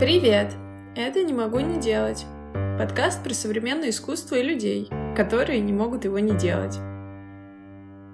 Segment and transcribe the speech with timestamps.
[0.00, 0.56] Привет!
[0.96, 2.24] Это «Не могу не делать»—
[2.78, 6.78] подкаст про современное искусство и людей, которые не могут его не делать.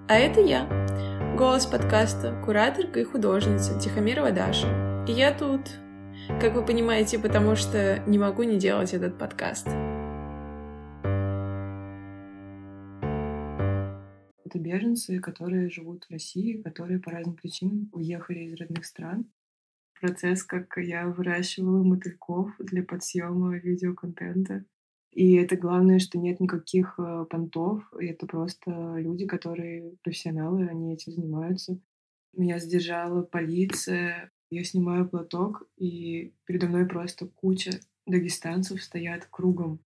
[0.09, 0.67] А это я,
[1.39, 4.67] голос подкаста, кураторка и художница Тихомирова Даша.
[5.07, 5.61] И я тут,
[6.41, 9.69] как вы понимаете, потому что не могу не делать этот подкаст.
[14.45, 19.27] Это беженцы, которые живут в России, которые по разным причинам уехали из родных стран
[20.01, 24.65] процесс, как я выращивала мотыльков для подсъема видеоконтента.
[25.13, 30.93] И это главное, что нет никаких э, понтов, и это просто люди, которые профессионалы, они
[30.93, 31.81] этим занимаются.
[32.35, 39.81] Меня задержала полиция, я снимаю платок, и передо мной просто куча дагестанцев стоят кругом.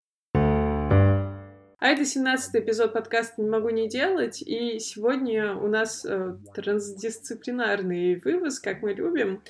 [1.80, 8.16] А это 17 эпизод подкаста «Не могу не делать», и сегодня у нас э, трансдисциплинарный
[8.16, 9.42] выпуск, как мы любим.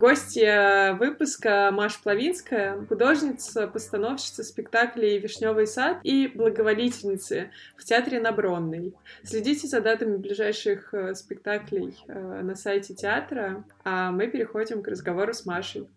[0.00, 8.94] Гостья выпуска Маша Плавинская, художница, постановщица спектаклей «Вишневый сад» и благоволительницы в театре на.
[9.24, 15.34] Следите за датами ближайших э, спектаклей э, на сайте театра, а мы переходим к разговору
[15.34, 15.88] с Машей.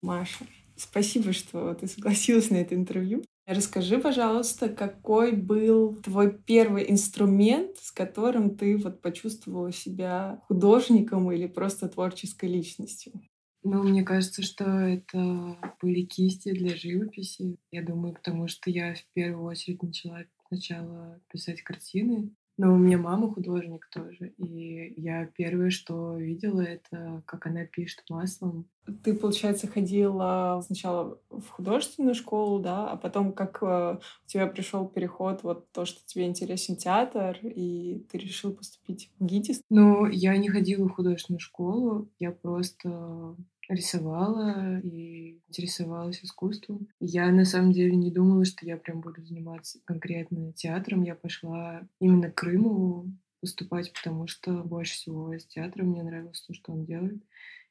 [0.00, 0.44] Маша,
[0.76, 3.24] спасибо, что ты согласилась на это интервью.
[3.48, 11.46] Расскажи, пожалуйста, какой был твой первый инструмент, с которым ты вот почувствовала себя художником или
[11.46, 13.14] просто творческой личностью?
[13.62, 17.56] Ну, мне кажется, что это были кисти для живописи.
[17.70, 22.98] Я думаю, потому что я в первую очередь начала сначала писать картины, но у меня
[22.98, 28.68] мама художник тоже, и я первое, что видела, это как она пишет маслом.
[29.04, 34.88] Ты, получается, ходила сначала в художественную школу, да, а потом как э, у тебя пришел
[34.88, 39.62] переход, вот то, что тебе интересен театр, и ты решил поступить в ГИТИС?
[39.70, 43.36] Ну, я не ходила в художественную школу, я просто
[43.68, 46.88] рисовала и интересовалась искусством.
[47.00, 51.02] Я на самом деле не думала, что я прям буду заниматься конкретно театром.
[51.02, 56.54] Я пошла именно к Крымову поступать, потому что больше всего с театром мне нравилось то,
[56.54, 57.22] что он делает.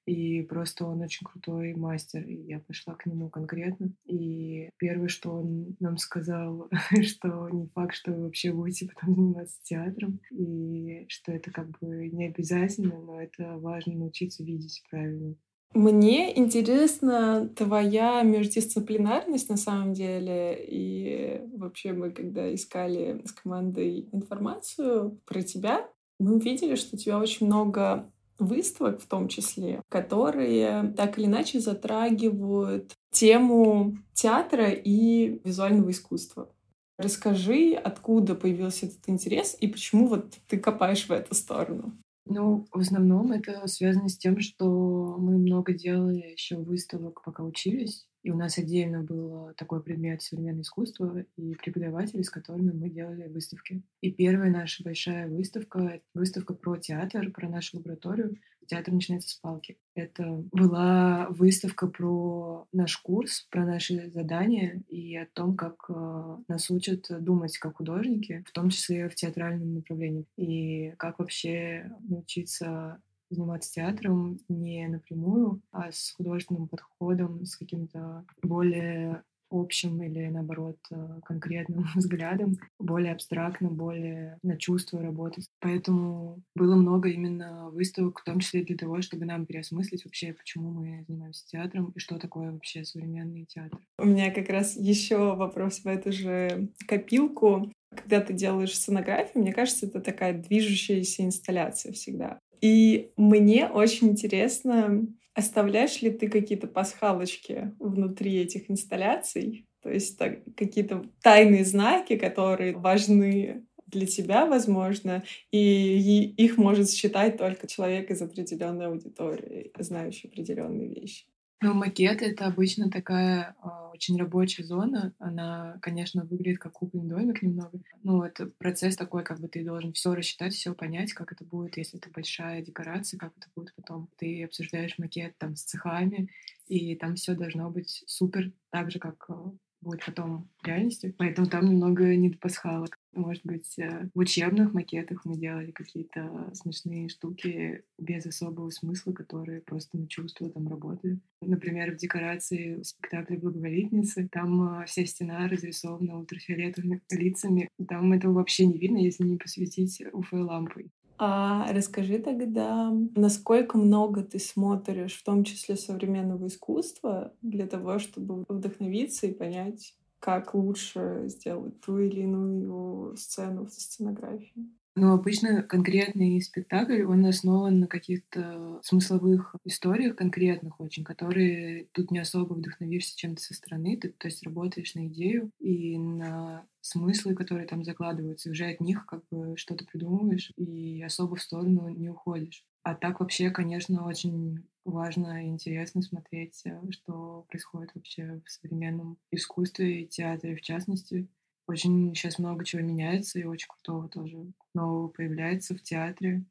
[0.05, 2.23] И просто он очень крутой мастер.
[2.23, 3.91] И я пошла к нему конкретно.
[4.05, 6.69] И первое, что он нам сказал,
[7.03, 10.21] что не факт, что вы вообще будете потом заниматься театром.
[10.31, 15.35] И что это как бы не обязательно, но это важно научиться видеть правильно.
[15.77, 20.57] Мне интересна твоя междисциплинарность на самом деле.
[20.59, 25.87] И вообще мы, когда искали с командой информацию про тебя,
[26.19, 31.59] мы увидели, что у тебя очень много выставок в том числе, которые так или иначе
[31.59, 36.51] затрагивают тему театра и визуального искусства.
[36.97, 41.95] Расскажи, откуда появился этот интерес и почему вот ты копаешь в эту сторону.
[42.29, 48.07] Ну, в основном это связано с тем, что мы много делали еще выставок, пока учились.
[48.27, 53.29] И у нас отдельно был такой предмет современное искусство и преподаватели, с которыми мы делали
[53.29, 53.83] выставки.
[54.01, 58.35] И первая наша большая выставка— выставка про театр, про нашу лабораторию.
[58.67, 59.77] Театр начинается с палки.
[59.95, 66.69] Это была выставка про наш курс, про наши задания и о том, как э, нас
[66.69, 70.25] учат думать как художники, в том числе в театральном направлении.
[70.35, 79.23] И как вообще научиться заниматься театром не напрямую, а с художественным подходом, с каким-то более
[79.49, 85.47] общим или, наоборот, э, конкретным взглядом, более абстрактно, более на чувство работать.
[85.59, 90.71] Поэтому было много именно выставок, в том числе для того, чтобы нам переосмыслить вообще, почему
[90.71, 93.79] мы занимаемся театром и что такое вообще современный театр.
[93.99, 97.71] У меня как раз еще вопрос в эту же копилку.
[97.89, 102.39] Когда ты делаешь сценографию, мне кажется, это такая движущаяся инсталляция всегда.
[102.61, 109.67] И мне очень интересно, оставляешь ли ты какие-то пасхалочки внутри этих инсталляций?
[109.81, 117.37] То есть так, какие-то тайные знаки, которые важны для тебя, возможно, и их может считать
[117.37, 121.25] только человек из определенной аудитории, знающий определенные вещи.
[121.59, 125.15] Ну, макет— это обычно такая э, очень рабочая зона.
[125.17, 127.79] Она, конечно, выглядит как кукольный домик немного.
[128.03, 131.77] Ну, это процесс такой, как бы ты должен все рассчитать, все понять, как это будет,
[131.77, 134.07] если это большая декорация, как это будет потом.
[134.17, 136.29] Ты обсуждаешь макет там с цехами,
[136.67, 139.51] и там все должно быть супер, так же, как а,
[139.87, 141.15] будет потом в реальности.
[141.17, 142.97] Поэтому там немного не до пасхалок.
[143.13, 149.61] Может быть, э, в учебных макетах мы делали какие-то смешные штуки без особого смысла, которые
[149.61, 151.19] просто на чувство там работали.
[151.41, 157.69] Например, в декорации спектакля «Благоволительницы» там э, вся стена разрисована ультрафиолетовыми лицами.
[157.87, 160.91] Там этого вообще не видно, если не посветить УФ-лампой.
[161.19, 168.45] А расскажи тогда, насколько много ты смотришь, в том числе современного искусства, для того, чтобы
[168.47, 174.69] вдохновиться и понять, как лучше сделать ту или иную сцену в сценографии?
[174.99, 182.17] Но обычно конкретный спектакль, он основан на каких-то смысловых историях конкретных очень, которые тут не
[182.17, 187.67] особо вдохновишься чем-то со стороны, ты, то есть работаешь на идею и на смыслы, которые
[187.67, 192.09] там закладываются, и уже от них как бы что-то придумываешь и особо в сторону не
[192.09, 192.65] уходишь.
[192.81, 199.17] А так вообще, конечно, очень важно и интересно смотреть, э, что происходит вообще в современном
[199.29, 201.27] искусстве и театре в частности.
[201.67, 206.45] Очень сейчас много чего меняется, и очень крутого тоже нового появляется в театре.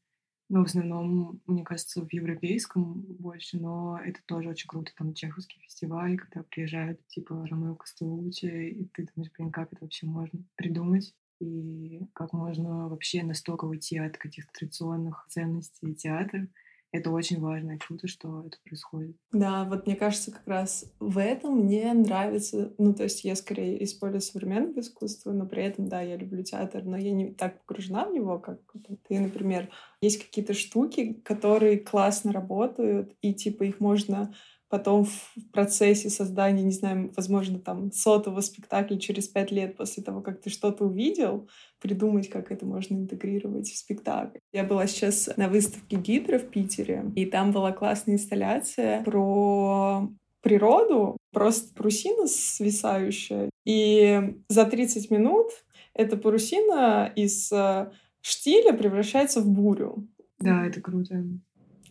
[0.48, 4.92] Ну, в основном, мне кажется, в европейском больше, но это тоже очень круто.
[4.96, 10.06] Там чеховский фестиваль, когда приезжают типа Ромео Костелучи, и ты думаешь, блин, как это вообще
[10.06, 11.14] можно придумать?
[11.40, 16.48] И как можно вообще настолько уйти от каких-то традиционных ценностей театра
[16.96, 19.16] это очень важно и круто, что это происходит.
[19.32, 23.82] Да, вот мне кажется, как раз в этом мне нравится, ну, то есть я скорее
[23.84, 28.06] использую современное искусство, но при этом, да, я люблю театр, но я не так погружена
[28.06, 28.60] в него, как
[29.08, 29.70] ты, например.
[30.00, 34.34] Есть какие-то штуки, которые классно работают, и, типа, их можно
[34.68, 40.20] потом в процессе создания, не знаю, возможно, там сотого спектакля через пять лет после того,
[40.20, 41.48] как ты что-то увидел,
[41.80, 44.38] придумать, как это можно интегрировать в спектакль.
[44.52, 50.08] Я была сейчас на выставке Гидра в Питере, и там была классная инсталляция про
[50.42, 53.50] природу, просто парусина свисающая.
[53.64, 55.48] И за 30 минут
[55.92, 57.90] эта парусина из э,
[58.20, 60.06] штиля превращается в бурю.
[60.38, 61.24] Да, это круто.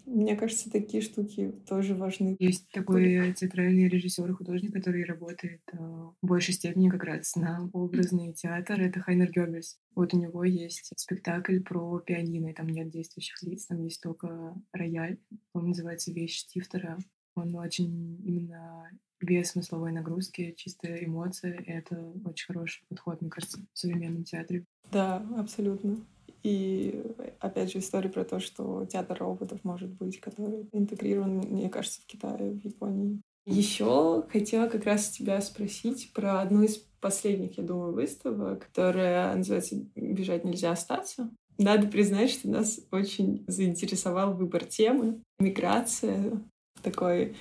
[0.05, 2.35] Мне кажется, такие штуки тоже важны.
[2.39, 7.69] Есть такой театральный режиссер и художник, который работает э, в большей степени как раз на
[7.73, 8.79] образный театр.
[8.81, 9.79] Это Хайнер Гёббельс.
[9.95, 14.55] Вот у него есть спектакль про пианино, и там нет действующих лиц, там есть только
[14.71, 15.17] рояль.
[15.53, 16.97] Он называется «Вещь Штифтера».
[17.35, 18.89] Он очень именно
[19.21, 21.53] без смысловой нагрузки, чистая эмоция.
[21.53, 24.65] И это очень хороший подход, мне кажется, в современном театре.
[24.91, 25.97] Да, абсолютно.
[26.45, 27.01] И
[27.39, 32.05] опять же история про то, что театр роботов может быть, который интегрирован, мне кажется, в
[32.05, 33.19] Китае, в Японии.
[33.47, 39.75] Еще хотела как раз тебя спросить про одну из последних, я думаю, выставок, которая называется
[39.95, 41.31] «Бежать нельзя остаться».
[41.57, 45.23] Надо признать, что нас очень заинтересовал выбор темы.
[45.39, 46.43] Миграция.
[46.83, 47.35] Такой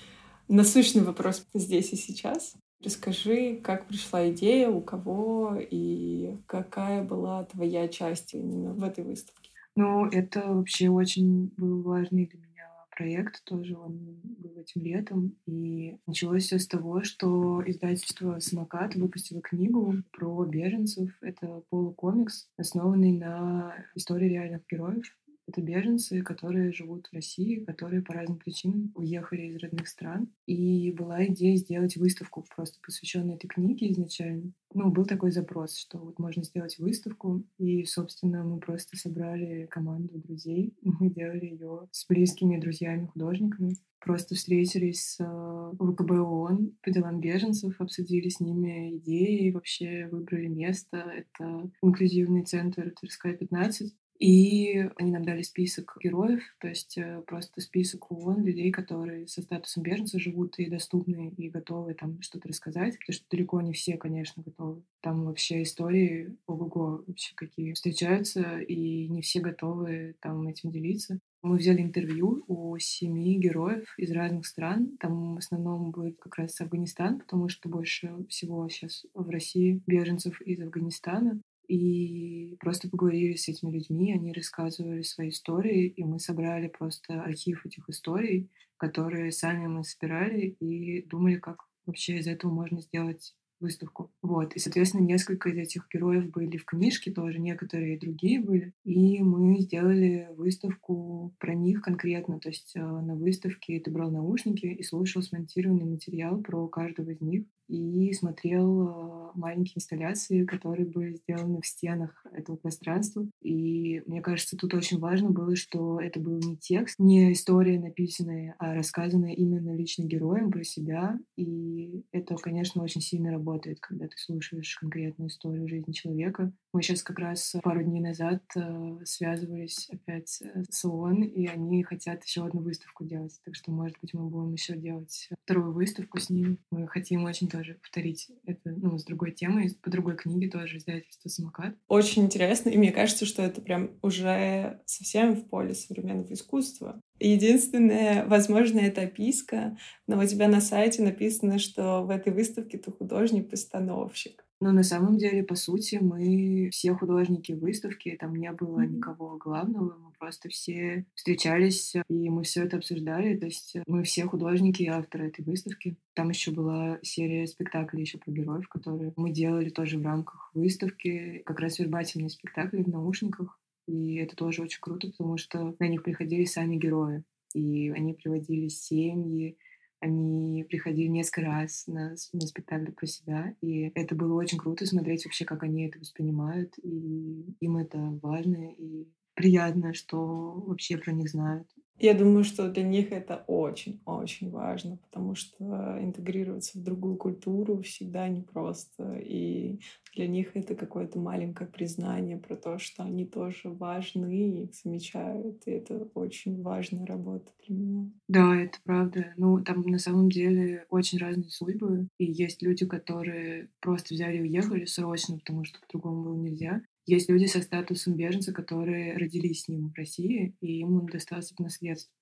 [0.49, 2.55] насущный вопрос здесь и сейчас.
[2.85, 9.51] Расскажи, как пришла идея, у кого и какая была твоя часть именно в этой выставке?
[9.75, 15.35] Ну, это вообще очень был важный для меня проект, тоже он был этим летом.
[15.47, 21.11] И началось все с того, что издательство «Самокат» выпустило книгу про беженцев.
[21.23, 25.07] Это полукомикс, основанный на истории реальных героев.
[25.47, 30.29] Это беженцы, которые живут в России, которые по разным причинам уехали из родных стран.
[30.47, 34.53] И была идея сделать выставку, просто посвященную этой книге изначально.
[34.73, 37.45] Ну, был такой запрос, что вот можно сделать выставку.
[37.59, 40.75] И, собственно, мы просто собрали команду друзей.
[40.83, 47.81] Мы делали ее с близкими друзьями-художниками просто встретились с э, ВКБ ООН по делам беженцев,
[47.81, 50.99] обсудили с ними идеи, вообще выбрали место.
[50.99, 53.95] Это инклюзивный центр Тверская, 15.
[54.19, 59.43] И они нам дали список героев, то есть э, просто список ООН людей, которые со
[59.43, 63.97] статусом беженца живут и доступны, и готовы там что-то рассказать, потому что далеко не все,
[63.97, 64.83] конечно, готовы.
[65.01, 71.19] Там вообще истории, ого-го, вообще какие встречаются, и не все готовы там этим делиться.
[71.43, 74.97] Мы взяли интервью у семи героев из разных стран.
[74.99, 80.41] Там в основном будет как раз Афганистан, потому что больше всего сейчас в России беженцев
[80.41, 81.39] из Афганистана.
[81.69, 87.65] И просто поговорили с этими людьми, они рассказывали свои истории, и мы собрали просто архив
[87.67, 94.13] этих историй, которые сами мы собирали и думали, как вообще из этого можно сделать выставку.
[94.23, 94.55] Вот.
[94.55, 98.73] И, соответственно, несколько из этих героев были в книжке тоже, некоторые другие были.
[98.85, 102.39] И мы сделали выставку про них конкретно.
[102.41, 107.21] То есть э, на выставке ты брал наушники и слушал смонтированный материал про каждого из
[107.21, 113.27] них и смотрел э, маленькие инсталляции, которые были сделаны в стенах этого пространства.
[113.43, 118.55] И мне кажется, тут очень важно было, что это был не текст, не история написанная,
[118.59, 121.19] а рассказанная именно лично героем про себя.
[121.37, 126.53] И это, конечно, очень сильно работает, когда ты слушаешь конкретную историю жизни человека.
[126.73, 132.25] Мы сейчас как раз пару дней назад э, связывались опять с ООН, и они хотят
[132.25, 133.41] еще одну выставку делать.
[133.45, 136.59] Так что, может быть, мы будем еще делать вторую выставку с ними.
[136.71, 141.29] Мы хотим очень тоже повторить это, ну, с другой темой, по другой книге тоже, издательство
[141.29, 141.77] «Самокат».
[141.87, 147.01] Очень интересно, и мне кажется, что это прям уже совсем в поле современного искусства.
[147.21, 149.77] Единственное, возможно, это описка,
[150.09, 154.44] но у тебя на сайте написано, что в этой выставке ты художник-постановщик.
[154.61, 159.97] Но на самом деле, по сути, мы все художники выставки, там не было никого главного,
[159.99, 163.37] мы просто все встречались, и мы все это обсуждали.
[163.37, 165.97] То есть мы все художники и авторы этой выставки.
[166.15, 171.43] Там еще была серия спектаклей еще про героев, которые мы делали тоже в рамках выставки,
[171.45, 173.59] как раз вербательные спектакли в наушниках.
[173.87, 177.23] И это тоже очень круто, потому что на них приходили сами герои.
[177.55, 179.57] И они приводили семьи,
[180.05, 185.25] они приходили несколько раз на, на спектакль про себя, и это было очень круто смотреть
[185.25, 191.31] вообще, как они это воспринимают, и им это важно, и приятно, что вообще про них
[191.31, 191.67] знают.
[191.99, 198.29] Я думаю, что для них это очень-очень важно, потому что интегрироваться в другую культуру всегда
[198.29, 199.17] непросто.
[199.19, 199.79] И
[200.15, 205.63] для них это какое-то маленькое признание про то, что они тоже важны, их замечают.
[205.67, 208.11] И это очень важная работа для меня.
[208.29, 209.33] Да, это правда.
[209.37, 212.09] Ну, там на самом деле очень разные судьбы.
[212.19, 216.83] И есть люди, которые просто взяли и уехали срочно, потому что по-другому было нельзя.
[217.07, 221.55] Есть люди со статусом беженца, которые родились с ним в России, и им он достался
[221.55, 222.13] в наследство.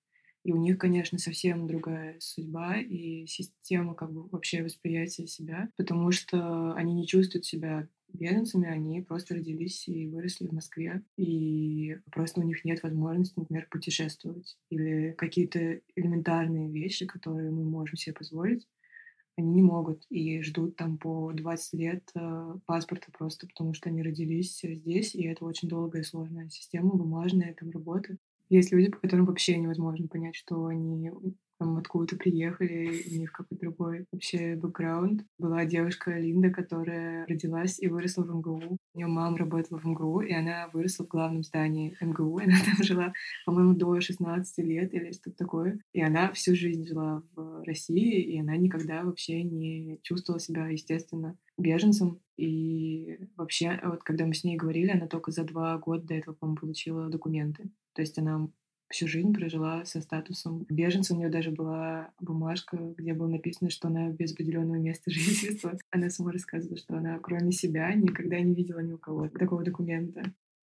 [0.45, 6.11] И у них, конечно, совсем другая судьба и система как бы вообще восприятия себя, потому
[6.11, 12.41] что они не чувствуют себя беженцами, они просто родились и выросли в Москве, и просто
[12.41, 18.67] у них нет возможности, например, путешествовать или какие-то элементарные вещи, которые мы можем себе позволить,
[19.37, 24.03] они не могут и ждут там по 20 лет э, паспорта просто потому, что они
[24.03, 28.17] родились здесь, и это очень долгая и сложная система, бумажная там работа.
[28.49, 31.11] Есть люди, по которым вообще невозможно понять, что они
[31.63, 35.25] там откуда-то приехали, у них какой-то другой вообще бэкграунд.
[35.39, 38.79] Была девушка Линда, которая родилась и выросла в МГУ.
[38.95, 42.39] У нее мама работала в МГУ, и она выросла в главном здании МГУ.
[42.43, 43.13] Она там жила,
[43.47, 45.81] по-моему, до 16 лет или что-то такое.
[45.93, 51.37] И она всю жизнь жила в России, и она никогда вообще не чувствовала себя, естественно,
[51.57, 52.21] беженцем.
[52.37, 56.35] И вообще, вот когда мы с ней говорили, она только за два года до этого,
[56.35, 57.71] по-моему, получила документы.
[57.95, 58.49] То есть она
[58.93, 61.15] всю жизнь прожила со статусом беженца.
[61.15, 65.77] У нее даже была бумажка, где было написано, что она без определенного места жительства.
[65.91, 70.23] Она сама рассказывала, что она, кроме себя, никогда не видела ни у кого такого документа.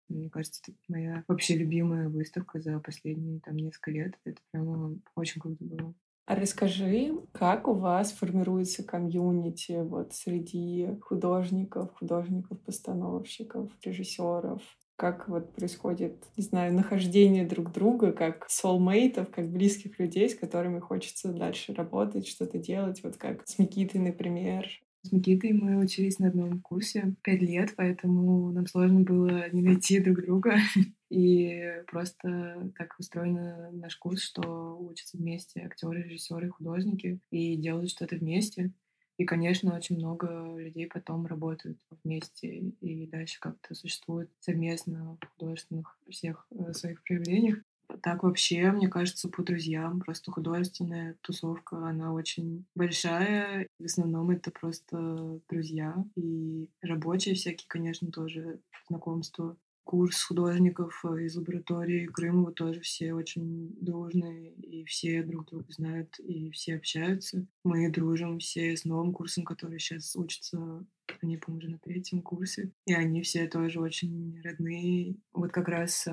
[0.08, 4.14] Мне кажется, это моя вообще любимая выставка за последние там несколько лет.
[4.24, 5.94] Это прямо очень круто было.
[6.26, 14.62] А расскажи, как у вас формируется комьюнити вот среди художников, художников-постановщиков, режиссеров?
[14.96, 20.78] Как вот происходит, не знаю, нахождение друг друга, как soulmate'ов, как близких людей, с которыми
[20.78, 24.68] хочется дальше работать, что-то делать, вот как с Микитой, например.
[25.02, 30.00] С Никитой мы учились на одном курсе пять лет, поэтому нам сложно было не найти
[30.00, 30.56] друг друга.
[31.10, 38.16] И просто так устроен наш курс, что учатся вместе актеры, режиссеры, художники и делают что-то
[38.16, 38.72] вместе.
[39.16, 42.48] И, конечно, очень много людей потом работают вместе
[42.80, 47.58] и дальше как-то существуют совместно в художественных всех э, своих проявлениях.
[48.02, 50.00] Так вообще, мне кажется, по друзьям.
[50.00, 53.68] Просто художественная тусовка, она очень большая.
[53.78, 55.94] В основном это просто друзья.
[56.16, 63.76] И рабочие всякие, конечно, тоже знакомства курс художников э, из лаборатории Крымова тоже все очень
[63.80, 67.46] дружные, и все друг друга знают, и все общаются.
[67.62, 70.84] Мы дружим все с новым курсом, который сейчас учится,
[71.22, 75.16] они, по-моему, уже на третьем курсе, и они все тоже очень родные.
[75.32, 76.08] Вот как раз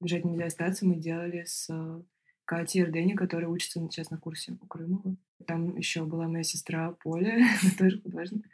[0.00, 2.02] «Бежать нельзя остаться» мы делали с а,
[2.46, 5.14] Катей Эрдени, которая учится сейчас на курсе у Крымова.
[5.46, 7.38] Там еще была моя сестра Поля,
[7.78, 8.46] тоже художник.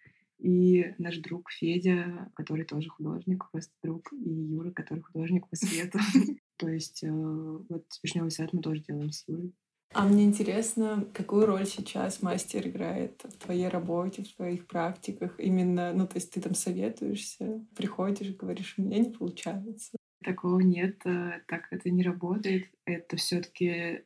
[0.46, 5.98] И наш друг Федя, который тоже художник, просто друг, и Юра, который художник по свету.
[6.56, 9.52] То есть э, вот «Вишневый сад» мы тоже делаем с Юрой.
[9.92, 15.34] А мне интересно, какую роль сейчас мастер играет в твоей работе, в твоих практиках?
[15.40, 19.96] Именно, ну, то есть ты там советуешься, приходишь, говоришь, у меня не получается.
[20.22, 22.70] Такого нет, э, так это не работает.
[22.84, 24.04] Это все таки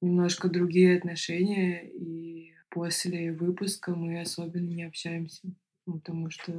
[0.00, 5.54] немножко другие отношения, и после выпуска мы особенно не общаемся
[5.86, 6.52] потому что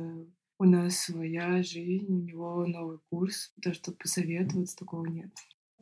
[0.58, 3.53] у нас своя жизнь, у него новый курс.
[3.62, 5.32] То, что посоветоваться, такого нет.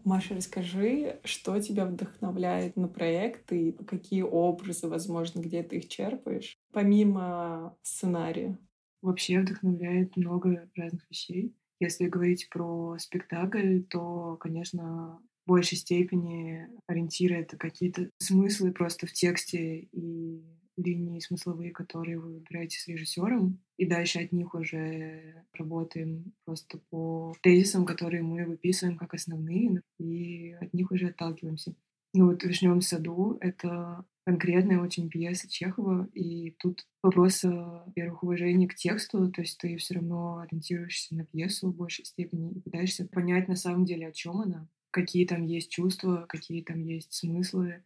[0.03, 6.57] Маша, расскажи, что тебя вдохновляет на проекты и какие образы, возможно, где ты их черпаешь,
[6.73, 8.57] помимо сценария?
[9.01, 11.55] Вообще вдохновляет много разных вещей.
[11.79, 19.13] Если говорить про спектакль, то, конечно, в большей степени ориентиры— это какие-то смыслы просто в
[19.13, 20.41] тексте и
[20.77, 27.33] линии смысловые, которые вы выбираете с режиссером, и дальше от них уже работаем просто по
[27.41, 31.75] тезисам, которые мы выписываем как основные, и от них уже отталкиваемся.
[32.13, 38.67] Ну вот в «Вишневом саду»— это конкретная очень пьеса Чехова, и тут вопрос, во-первых, уважения
[38.67, 43.05] к тексту, то есть ты все равно ориентируешься на пьесу в большей степени и пытаешься
[43.05, 47.83] понять на самом деле, о чем она, какие там есть чувства, какие там есть смыслы,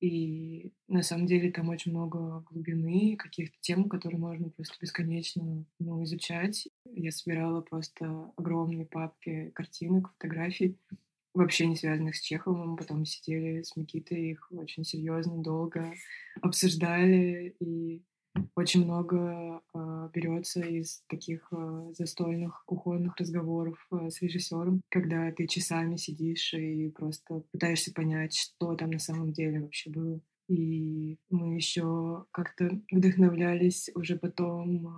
[0.00, 6.04] и на самом деле там очень много глубины, каких-то тем, которые можно просто бесконечно ну,
[6.04, 6.68] изучать.
[6.84, 10.78] Я собирала просто огромные папки картинок, фотографий,
[11.34, 12.76] вообще не связанных с Чеховым.
[12.76, 15.94] Потом сидели с Микитой, их очень серьезно, долго
[16.42, 17.56] обсуждали.
[17.60, 18.02] И
[18.54, 25.46] очень много э, берется из таких э, застольных кухонных разговоров э, с режиссером, когда ты
[25.46, 30.20] часами сидишь и просто пытаешься понять, что там на самом деле вообще было.
[30.48, 34.90] И мы еще как-то вдохновлялись уже потом э,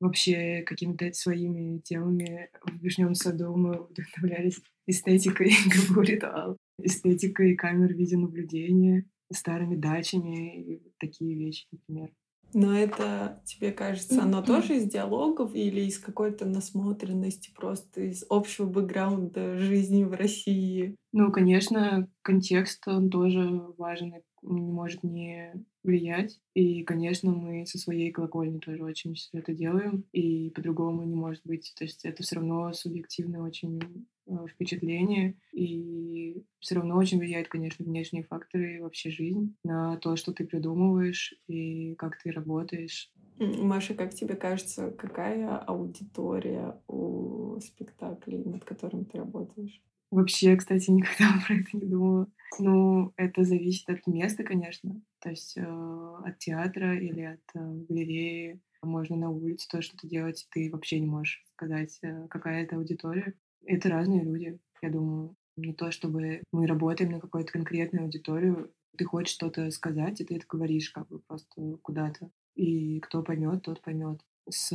[0.00, 2.50] вообще какими-то своими темами.
[2.62, 5.52] В Вишневом саду мы вдохновлялись эстетикой
[5.88, 12.10] Габу ритуал, эстетикой камер видеонаблюдения, старыми дачами и такие вещи, например.
[12.54, 18.66] Но это, тебе кажется, оно тоже из диалогов или из какой-то насмотренности, просто из общего
[18.66, 20.96] бэкграунда жизни в России?
[21.12, 23.40] Ну, конечно, контекст, он тоже
[23.76, 26.40] важен не может не влиять.
[26.54, 31.42] И, конечно, мы со своей колокольни тоже очень все это делаем, и по-другому не может
[31.44, 31.72] быть.
[31.76, 37.84] То есть это все равно субъективное очень э, впечатление, и все равно очень влияет, конечно,
[37.84, 43.12] внешние факторы и вообще жизнь на то, что ты придумываешь и как ты работаешь.
[43.38, 49.82] Маша, как тебе кажется, какая аудитория у спектаклей, над которым ты работаешь?
[50.10, 52.28] Вообще, кстати, никогда про это не думала.
[52.58, 55.00] Ну, это зависит от места, конечно.
[55.20, 57.58] То есть э, от театра или от э,
[57.88, 58.60] галереи.
[58.82, 63.34] Можно на улице то что-то делать, ты вообще не можешь сказать, э, какая это аудитория.
[63.64, 65.36] Это разные люди, я думаю.
[65.56, 68.72] Не то, чтобы мы работаем на какую-то конкретную аудиторию.
[68.98, 72.30] Ты хочешь что-то сказать, и ты это говоришь как бы просто куда-то.
[72.54, 74.20] И кто поймет, тот поймет.
[74.48, 74.72] С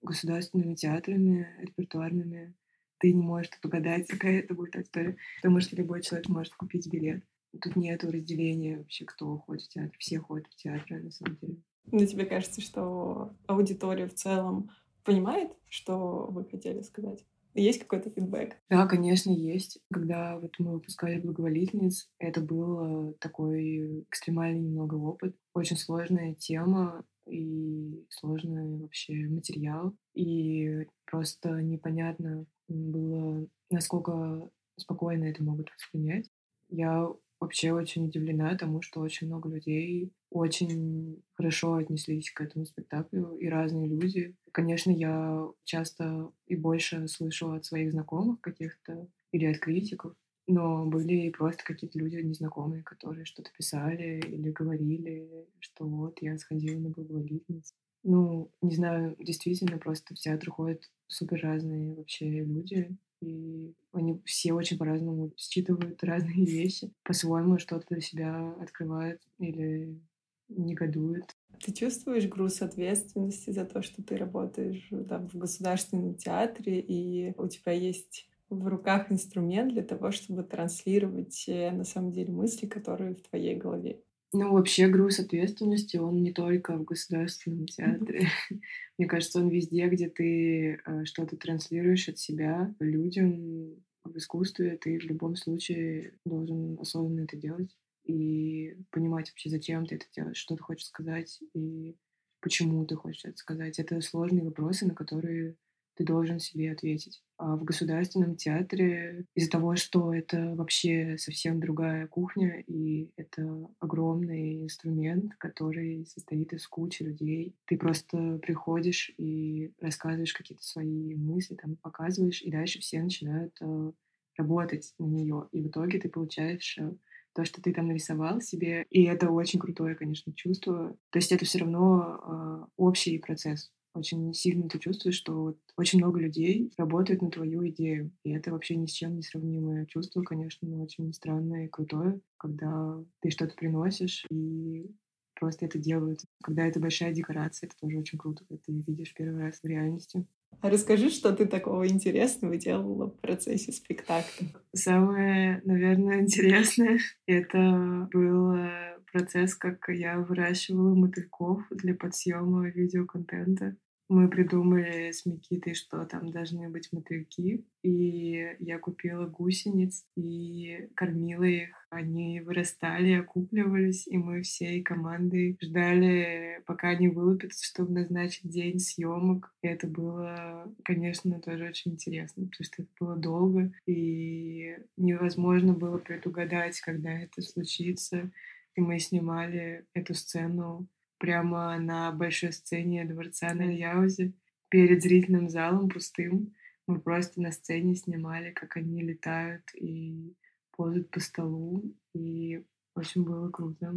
[0.00, 2.54] государственными театрами, репертуарными
[2.98, 6.90] ты не можешь тут угадать, какая это будет история, потому что любой человек может купить
[6.90, 7.24] билет.
[7.62, 9.96] Тут нет разделения вообще, кто ходит в театр.
[9.98, 11.56] Все ходят в театр, на самом деле.
[11.90, 14.70] Но тебе кажется, что аудитория в целом
[15.04, 17.24] понимает, что вы хотели сказать?
[17.54, 18.56] Есть какой-то фидбэк?
[18.68, 19.78] Да, конечно, есть.
[19.90, 25.34] Когда вот мы выпускали «Благоволительниц», это был такой экстремальный немного опыт.
[25.54, 29.96] Очень сложная тема и сложный вообще материал.
[30.14, 36.30] И просто непонятно, было, насколько спокойно это могут воспринять.
[36.68, 37.08] Я
[37.40, 43.48] вообще очень удивлена тому, что очень много людей очень хорошо отнеслись к этому спектаклю, и
[43.48, 44.34] разные люди.
[44.52, 50.14] Конечно, я часто и больше слышу от своих знакомых каких-то или от критиков,
[50.46, 56.38] но были и просто какие-то люди незнакомые, которые что-то писали или говорили, что вот я
[56.38, 57.74] сходила на благоволительницу.
[58.08, 64.52] Ну, не знаю, действительно, просто в театр ходят супер разные вообще люди, и они все
[64.52, 70.00] очень по-разному считывают разные вещи, по-своему что-то для себя открывают или
[70.48, 71.34] негодуют.
[71.64, 77.48] Ты чувствуешь груз ответственности за то, что ты работаешь там, в государственном театре, и у
[77.48, 83.16] тебя есть в руках инструмент для того, чтобы транслировать э, на самом деле мысли, которые
[83.16, 84.00] в твоей голове?
[84.38, 88.28] Ну, вообще груз ответственности, он не только в государственном театре.
[88.98, 94.98] Мне кажется, он везде, где ты э, что-то транслируешь от себя людям в искусстве, ты
[94.98, 100.54] в любом случае должен осознанно это делать и понимать вообще, зачем ты это делаешь, что
[100.54, 101.96] ты хочешь сказать и
[102.40, 103.78] почему ты хочешь это сказать.
[103.78, 105.56] Это сложные вопросы, на которые
[105.94, 107.22] ты должен себе ответить.
[107.38, 114.62] А в государственном театре из-за того, что это вообще совсем другая кухня, и это огромный
[114.62, 121.76] инструмент, который состоит из кучи людей, ты просто приходишь и рассказываешь какие-то свои мысли, там,
[121.76, 123.92] показываешь, и дальше все начинают э,
[124.38, 125.48] работать на нее.
[125.52, 126.90] И в итоге ты получаешь э,
[127.34, 130.96] то, что ты там нарисовал себе, и это очень крутое, конечно, чувство.
[131.10, 135.98] То есть это все равно э, общий процесс очень сильно ты чувствуешь, что вот очень
[135.98, 138.12] много людей работают на твою идею.
[138.24, 142.20] И это вообще ни с чем не сравнимое чувство, конечно, но очень странное и крутое,
[142.36, 144.90] когда ты что-то приносишь и
[145.38, 146.20] просто это делают.
[146.42, 150.26] Когда это большая декорация, это тоже очень круто, когда ты видишь первый раз в реальности.
[150.60, 154.48] А расскажи, что ты такого интересного делала в процессе спектакля?
[154.72, 163.76] Самое, наверное, интересное— это было процесс, как я выращивала мотыльков для подсъема видеоконтента.
[164.08, 171.42] Мы придумали с Микитой, что там должны быть мотыльки, и я купила гусениц и кормила
[171.42, 171.70] их.
[171.90, 179.52] Они вырастали, окупливались, и мы всей командой ждали, пока они вылупятся, чтобы назначить день съемок.
[179.62, 185.98] И это было, конечно, тоже очень интересно, потому что это было долго, и невозможно было
[185.98, 188.30] предугадать, когда это случится.
[188.76, 190.86] И мы снимали эту сцену
[191.18, 194.32] прямо на большой сцене дворца на Яузе
[194.68, 196.54] перед зрительным залом пустым.
[196.86, 200.34] Мы просто на сцене снимали, как они летают и
[200.76, 201.94] ползают по столу.
[202.14, 202.64] И
[202.96, 203.94] очень было круто.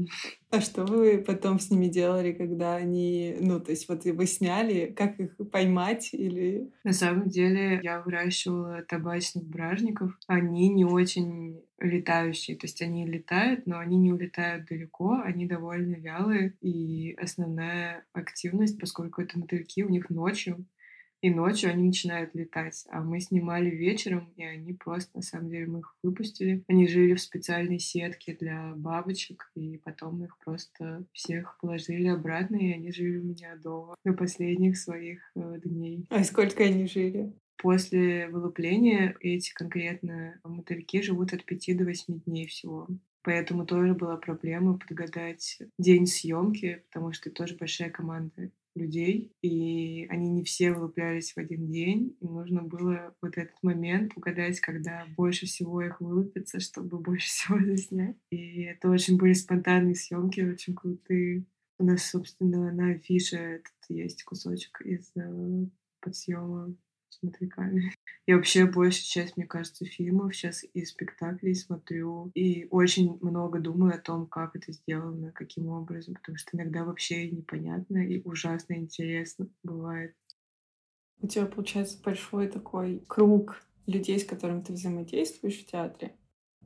[0.52, 4.94] А что вы потом с ними делали, когда они, ну, то есть вот вы сняли,
[4.96, 6.72] как их поймать или...
[6.84, 10.18] На самом деле я выращивала табачных бражников.
[10.28, 15.96] Они не очень летающие, то есть они летают, но они не улетают далеко, они довольно
[15.96, 20.66] вялые, и основная активность, поскольку это мотыльки, у них ночью,
[21.22, 22.86] и ночью они начинают летать.
[22.90, 26.64] А мы снимали вечером, и они просто, на самом деле, мы их выпустили.
[26.68, 32.74] Они жили в специальной сетке для бабочек, и потом их просто всех положили обратно, и
[32.74, 36.06] они жили у меня дома до последних своих э, дней.
[36.10, 37.34] А сколько они жили?
[37.58, 42.88] После вылупления эти конкретно мотыльки живут от 5 до 8 дней всего.
[43.22, 50.06] Поэтому тоже была проблема подгадать день съемки, потому что это тоже большая команда людей, и
[50.10, 55.06] они не все вылуплялись в один день, и нужно было вот этот момент угадать, когда
[55.18, 58.18] больше всего их вылупится, чтобы больше всего заснять.
[58.32, 61.46] И это очень были спонтанные съемки, очень крутые.
[61.78, 65.66] У нас, собственно, на афише этот есть кусочек из э,
[66.02, 66.76] подсъема
[67.10, 67.92] с мотыльками.
[68.28, 73.96] Я вообще большую часть, мне кажется, фильмов сейчас и спектаклей смотрю, и очень много думаю
[73.96, 79.48] о том, как это сделано, каким образом, потому что иногда вообще непонятно и ужасно интересно
[79.64, 80.16] бывает.
[81.22, 86.16] У тебя получается большой такой круг людей, с которыми ты взаимодействуешь в театре.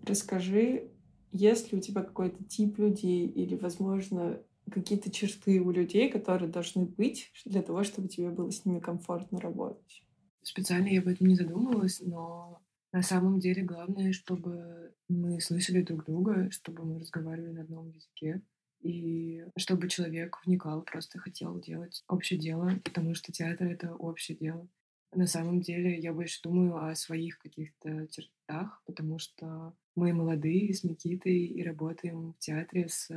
[0.03, 0.91] Расскажи,
[1.32, 6.86] есть ли у тебя какой-то тип людей или, возможно, какие-то черты у людей, которые должны
[6.86, 10.02] быть для того, чтобы тебе было с ними комфортно работать?
[10.43, 16.06] Специально я об этом не задумывалась, но на самом деле главное, чтобы мы слышали друг
[16.06, 18.41] друга, чтобы мы разговаривали на одном языке,
[18.82, 24.67] и чтобы человек вникал, просто хотел делать общее дело, потому что театр— это общее дело.
[25.15, 30.84] На самом деле я больше думаю о своих каких-то чертах, потому что мы молодые с
[30.84, 33.10] Микитой и работаем в театре с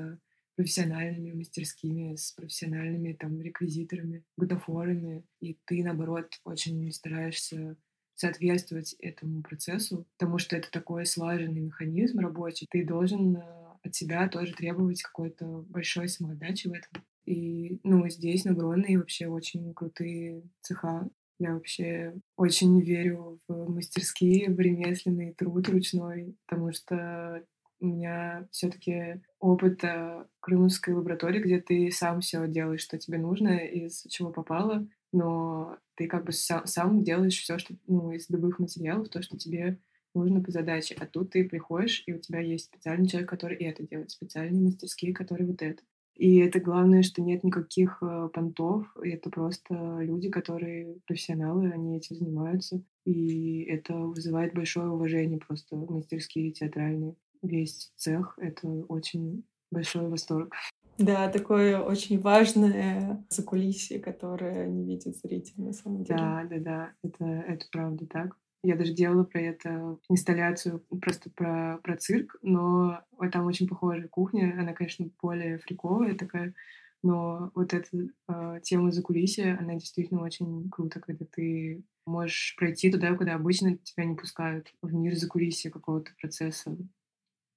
[0.56, 7.76] профессиональными мастерскими, с профессиональными там реквизиторами, бутафорами, и ты, наоборот, очень стараешься
[8.14, 12.66] соответствовать этому процессу, потому что это такой слаженный механизм рабочий.
[12.70, 13.42] Ты должен э,
[13.82, 17.04] от себя тоже требовать какой-то большой самоотдачи в этом.
[17.26, 21.08] И, ну, здесь на Гронной вообще очень крутые цеха.
[21.38, 27.44] Я вообще очень верю в мастерские, в ремесленный труд ручной, потому что
[27.80, 33.58] у меня все-таки опыт э, крымской лаборатории, где ты сам все делаешь, что тебе нужно,
[33.58, 38.58] из чего попало, но ты как бы сам, сам делаешь все, что ну, из любых
[38.58, 39.78] материалов, то, что тебе
[40.14, 40.96] нужно по задаче.
[40.98, 45.14] А тут ты приходишь, и у тебя есть специальный человек, который это делает, специальные мастерские,
[45.14, 45.82] которые вот это.
[46.16, 51.98] И это главное, что нет никаких э, понтов, и это просто люди, которые профессионалы, они
[51.98, 58.34] этим занимаются, и это вызывает большое уважение просто мастерские театральные весь цех.
[58.38, 60.54] Это очень большой восторг.
[60.98, 66.18] Да, такое очень важное закулисье, которое не видит зритель на самом деле.
[66.18, 68.36] Да, да, да, это, это правда так.
[68.62, 74.56] Я даже делала про это инсталляцию, просто про, про цирк, но там очень похожая кухня.
[74.58, 76.54] Она, конечно, более фриковая такая,
[77.02, 77.88] но вот эта
[78.28, 84.04] э, тема закулисья, она действительно очень круто, когда ты можешь пройти туда, куда обычно тебя
[84.04, 86.76] не пускают, в мир закулисья какого-то процесса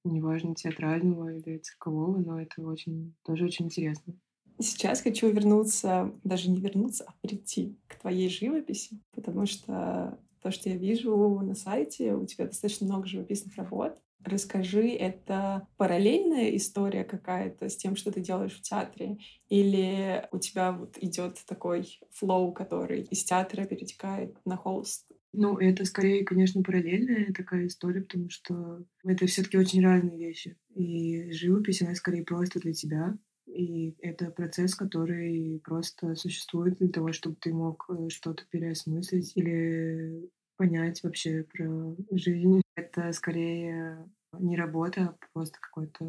[0.03, 4.13] неважно, театрального или циркового, но это очень, тоже очень интересно.
[4.59, 10.69] Сейчас хочу вернуться, даже не вернуться, а прийти к твоей живописи, потому что то, что
[10.69, 13.97] я вижу на сайте, у тебя достаточно много живописных работ.
[14.23, 19.17] Расскажи, это параллельная история какая-то с тем, что ты делаешь в театре?
[19.47, 25.08] Или у тебя вот идет такой флоу, который из театра перетекает на холст?
[25.33, 30.57] Ну, это скорее, конечно, параллельная такая история, потому что это все-таки очень разные вещи.
[30.73, 33.15] И живопись, она скорее просто для тебя.
[33.45, 40.29] И это процесс, который просто существует для того, чтобы ты мог э, что-то переосмыслить или
[40.57, 42.61] понять вообще про жизнь.
[42.75, 44.07] Это скорее
[44.39, 46.05] не работа, а просто какой-то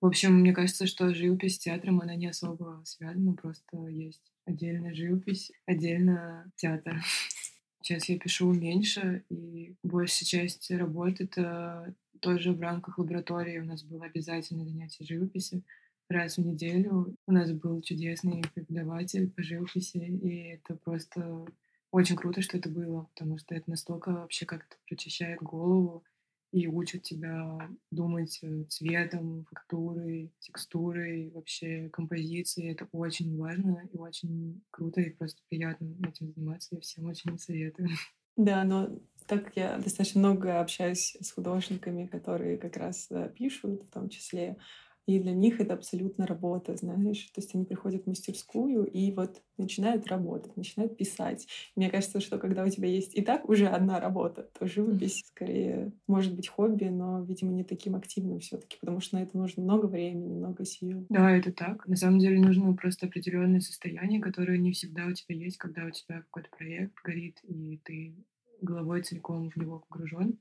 [0.00, 4.94] В общем, мне кажется, что живопись с театром, она не особо связана, просто есть отдельная
[4.94, 6.96] живопись, отдельно театр.
[7.82, 13.82] Сейчас я пишу меньше, и большая часть работы это тоже в рамках лаборатории у нас
[13.82, 15.62] было обязательное занятие живописи.
[16.08, 21.46] Раз в неделю у нас был чудесный преподаватель по живописи, и это просто
[21.90, 26.04] очень круто, что это было, потому что это настолько вообще как-то прочищает голову
[26.52, 32.72] и учит тебя думать э, цветом, фактурой, текстурой, вообще композицией.
[32.72, 36.74] Это очень важно и очень круто и просто приятно этим заниматься.
[36.74, 37.88] Я всем очень советую.
[38.36, 38.88] Да, но
[39.26, 44.08] так как я достаточно много общаюсь с художниками, которые как раз э, пишут, в том
[44.08, 44.56] числе
[45.16, 47.30] и для них это абсолютно работа, знаешь.
[47.34, 51.46] То есть они приходят в мастерскую и вот начинают работать, начинают писать.
[51.76, 55.92] Мне кажется, что когда у тебя есть и так уже одна работа, то живопись скорее
[56.06, 59.62] может быть хобби, но, видимо, не таким активным все таки потому что на это нужно
[59.62, 61.06] много времени, много сил.
[61.08, 61.86] Да, это так.
[61.86, 65.90] На самом деле нужно просто определенное состояние, которое не всегда у тебя есть, когда у
[65.90, 68.14] тебя какой-то проект горит, и ты
[68.62, 70.38] головой целиком в него погружен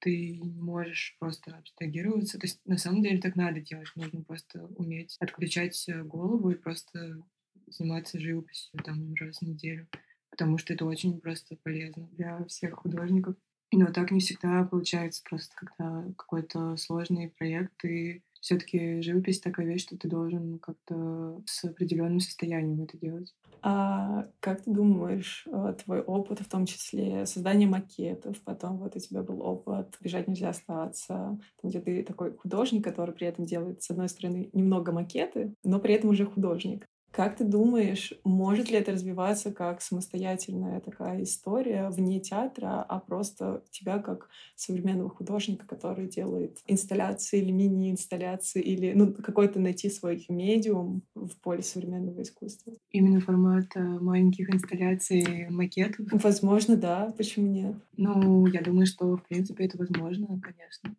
[0.00, 2.38] ты не можешь просто абстрагироваться.
[2.38, 3.88] То есть на самом деле так надо делать.
[3.96, 7.22] Нужно просто уметь отключать э, голову и просто
[7.66, 9.88] заниматься живописью там раз в неделю.
[10.30, 13.36] Потому что это очень просто полезно для всех художников.
[13.72, 19.82] Но так не всегда получается просто, когда какой-то сложный проект, и все-таки живопись такая вещь,
[19.82, 23.34] что ты должен как-то с определенным состоянием это делать.
[23.62, 28.98] А как ты думаешь, э, твой опыт, в том числе создание макетов, потом вот у
[29.00, 33.82] тебя был опыт «Бежать нельзя остаться», там, где ты такой художник, который при этом делает,
[33.82, 36.86] с одной стороны, немного макеты, но при этом уже художник.
[37.16, 43.64] Как ты думаешь, может ли это развиваться как самостоятельная такая история вне театра, а просто
[43.70, 51.04] тебя как современного художника, который делает инсталляции или мини-инсталляции, или ну, какой-то найти свой медиум
[51.14, 52.74] в поле современного искусства?
[52.90, 56.08] Именно формат э, маленьких инсталляций, макетов?
[56.22, 57.14] Возможно, да.
[57.16, 57.76] Почему нет?
[57.96, 60.94] Ну, я думаю, что, в принципе, это возможно, конечно.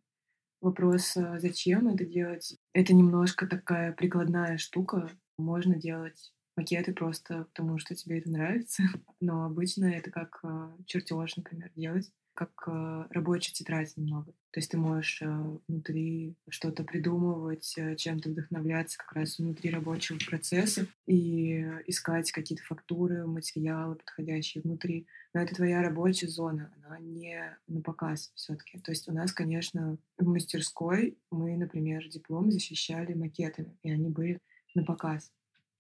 [0.62, 2.58] Вопрос, э, зачем это делать?
[2.74, 8.84] Это немножко такая прикладная штука, можно делать макеты просто потому, что тебе это нравится,
[9.22, 14.32] но обычно это как э, чертеж, например, делать, как э, рабочая тетрадь немного.
[14.52, 20.88] То есть ты можешь э, внутри что-то придумывать, чем-то вдохновляться как раз внутри рабочего процесса
[21.06, 25.08] и искать какие-то фактуры, материалы подходящие внутри.
[25.34, 28.80] Но это твоя рабочая зона, она не на показ все-таки.
[28.80, 34.40] То есть у нас, конечно, в мастерской мы, например, диплом защищали макетами, и они были
[34.78, 35.32] на показ.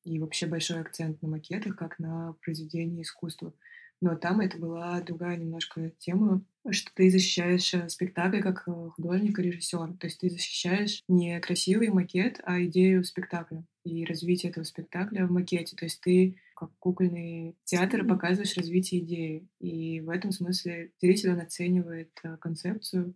[0.03, 3.53] И вообще большой акцент на макетах, как на произведении искусства.
[3.99, 9.39] Но там это была другая немножко тема, что ты защищаешь э, спектакль как э, художник
[9.39, 9.97] и режиссер.
[9.99, 15.31] То есть ты защищаешь не красивый макет, а идею спектакля и развитие этого спектакля в
[15.31, 15.75] макете.
[15.75, 19.47] То есть ты как кукольный театр показываешь развитие идеи.
[19.59, 23.15] И в этом смысле зритель он оценивает э, концепцию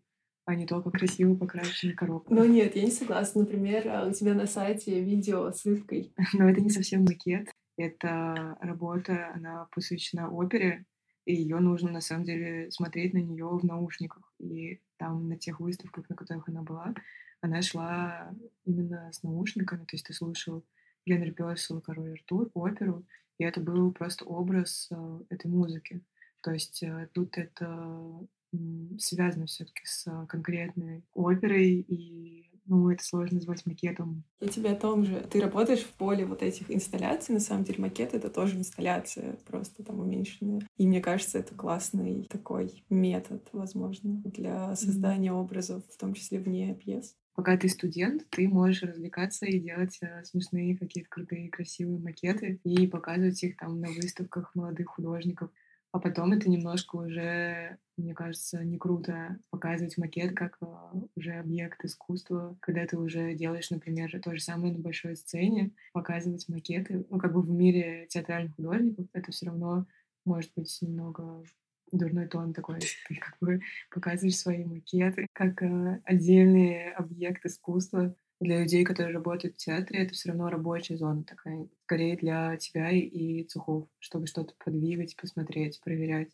[0.51, 2.33] а не только красиво покрашенная коробка.
[2.33, 3.41] Ну нет, я не согласна.
[3.41, 6.13] Например, а, у тебя на сайте видео с рыбкой.
[6.33, 7.49] Но это не совсем макет.
[7.77, 10.85] Это работа, она посвящена опере,
[11.25, 14.33] и ее нужно на самом деле смотреть на нее в наушниках.
[14.39, 16.93] И там на тех выставках, на которых она была,
[17.39, 18.29] она шла
[18.65, 20.65] именно с наушниками, то есть ты слушал
[21.05, 23.05] Генри Пёсел, Король Артур, оперу,
[23.39, 26.01] и это был просто образ э, этой музыки.
[26.41, 28.27] То есть э, тут это
[28.99, 34.23] связано все-таки с а, конкретной оперой, и ну, это сложно назвать макетом.
[34.39, 35.27] Я тебе о том же.
[35.29, 37.33] Ты работаешь в поле вот этих инсталляций.
[37.33, 40.61] На самом деле макет— это тоже инсталляция, просто там уменьшенная.
[40.77, 45.41] И мне кажется, это классный такой метод, возможно, для создания mm-hmm.
[45.41, 47.15] образов, в том числе вне пьес.
[47.33, 52.87] Пока ты студент, ты можешь развлекаться и делать э, смешные какие-то крутые, красивые макеты и
[52.87, 55.49] показывать их там на выставках молодых художников.
[55.91, 61.83] А потом это немножко уже, мне кажется, не круто показывать макет как а, уже объект
[61.85, 67.19] искусства, когда ты уже делаешь, например, то же самое на большой сцене, показывать макеты, ну,
[67.19, 69.85] как бы в мире театральных художников, это все равно
[70.25, 71.43] может быть немного
[71.91, 78.59] дурной тон такой, ты как бы показываешь свои макеты как э, отдельный объект искусства, для
[78.59, 83.43] людей, которые работают в театре, это все равно рабочая зона такая, скорее для тебя и
[83.43, 86.31] цехов, чтобы что-то подвигать, посмотреть, проверять.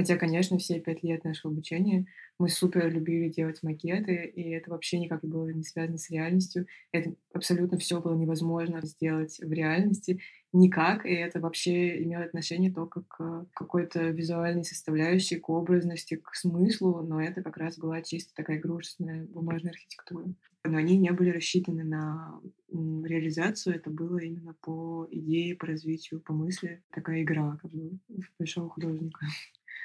[0.00, 2.06] Хотя, конечно, все пять лет нашего обучения
[2.38, 6.66] мы супер любили делать макеты, и это вообще никак было не связано с реальностью.
[6.90, 10.22] Это абсолютно все было невозможно сделать в реальности
[10.54, 17.02] никак, и это вообще имело отношение только к какой-то визуальной составляющей, к образности, к смыслу,
[17.02, 20.24] но это как раз была чисто такая игрушечная бумажная архитектура.
[20.64, 22.40] Но они не были рассчитаны на
[22.72, 26.82] реализацию, это было именно по идее, по развитию, по мысли.
[26.90, 27.98] Такая игра как бы
[28.38, 29.26] большого художника.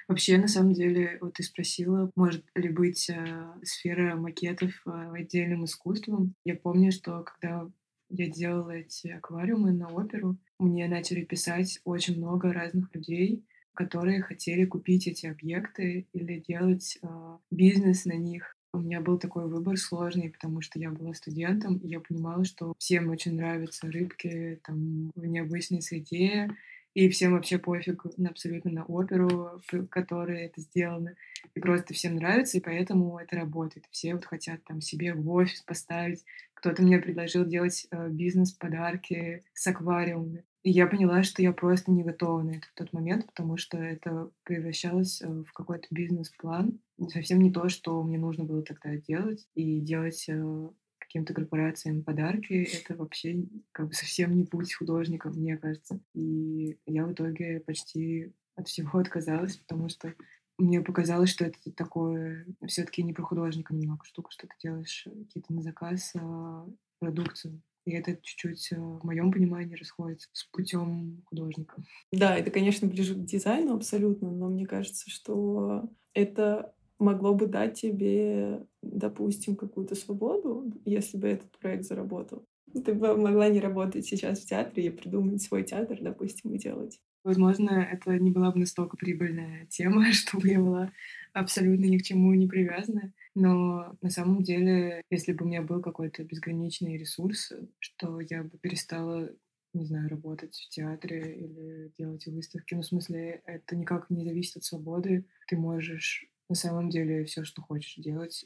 [0.07, 5.65] Вообще, на самом деле, вот ты спросила, может ли быть э, сфера макетов э, отдельным
[5.65, 6.35] искусством.
[6.43, 7.67] Я помню, что когда
[8.09, 14.65] я делала эти аквариумы на оперу, мне начали писать очень много разных людей, которые хотели
[14.65, 18.55] купить эти объекты или делать э, бизнес на них.
[18.73, 22.73] У меня был такой выбор сложный, потому что я была студентом, и я понимала, что
[22.77, 26.49] всем очень нравятся рыбки там, в необычной среде,
[26.95, 31.13] и всем вообще пофиг абсолютно на оперу, в которой это сделано.
[31.53, 33.85] И просто всем нравится, и поэтому это работает.
[33.91, 36.23] Все вот хотят там себе в офис поставить.
[36.53, 40.45] Кто-то мне предложил делать э, бизнес-подарки с аквариумами.
[40.63, 43.77] И я поняла, что я просто не готова на это в тот момент, потому что
[43.77, 46.79] это превращалось э, в какой-то бизнес-план.
[47.09, 49.45] Совсем не то, что мне нужно было тогда делать.
[49.53, 50.69] И делать э,
[51.05, 55.99] каким-то корпорациям подарки, это вообще как бы совсем не путь художника, мне кажется.
[56.13, 60.13] И я в итоге почти от всего отказалась, потому что
[60.57, 65.53] мне показалось, что это такое все-таки не про художника немного штука, что ты делаешь какие-то
[65.53, 66.65] на заказ а,
[66.99, 67.61] продукцию.
[67.85, 71.75] И это чуть-чуть а, в моем понимании расходится с путем художника.
[72.11, 77.79] Да, это, конечно, ближе к дизайну абсолютно, но мне кажется, что это могло бы дать
[77.79, 82.45] тебе, допустим, какую-то свободу, если бы этот проект заработал.
[82.73, 86.99] Ты бы могла не работать сейчас в театре и придумать свой театр, допустим, и делать.
[87.23, 90.91] Возможно, это не была бы настолько прибыльная тема, чтобы я была
[91.33, 93.13] абсолютно ни к чему не привязана.
[93.33, 98.57] Но на самом деле, если бы у меня был какой-то безграничный ресурс, что я бы
[98.59, 99.29] перестала
[99.75, 102.73] не знаю, работать в театре или делать выставки.
[102.73, 105.25] Ну, в смысле, это никак не зависит от свободы.
[105.47, 108.45] Ты можешь на самом деле все, что хочешь делать.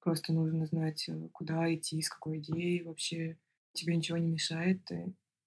[0.00, 3.38] Просто нужно знать, э, куда идти, с какой идеей вообще.
[3.72, 4.80] Тебе ничего не мешает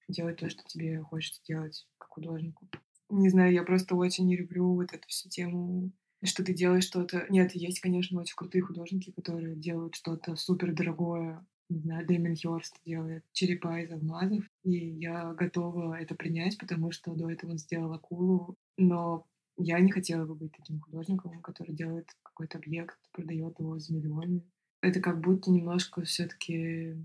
[0.08, 2.68] делать то, что тебе хочется делать как художнику.
[3.10, 5.92] Не знаю, я просто очень не люблю вот эту всю тему,
[6.24, 7.26] что ты делаешь что-то...
[7.30, 11.46] Нет, есть, конечно, очень крутые художники, которые делают что-то супер дорогое.
[11.70, 17.14] Не знаю, Дэймон Хёрст делает черепа из алмазов, и я готова это принять, потому что
[17.14, 19.26] до этого он сделал акулу, но
[19.58, 24.44] я не хотела бы быть таким художником, который делает какой-то объект, продает его за миллионы.
[24.82, 26.96] Это как будто немножко все-таки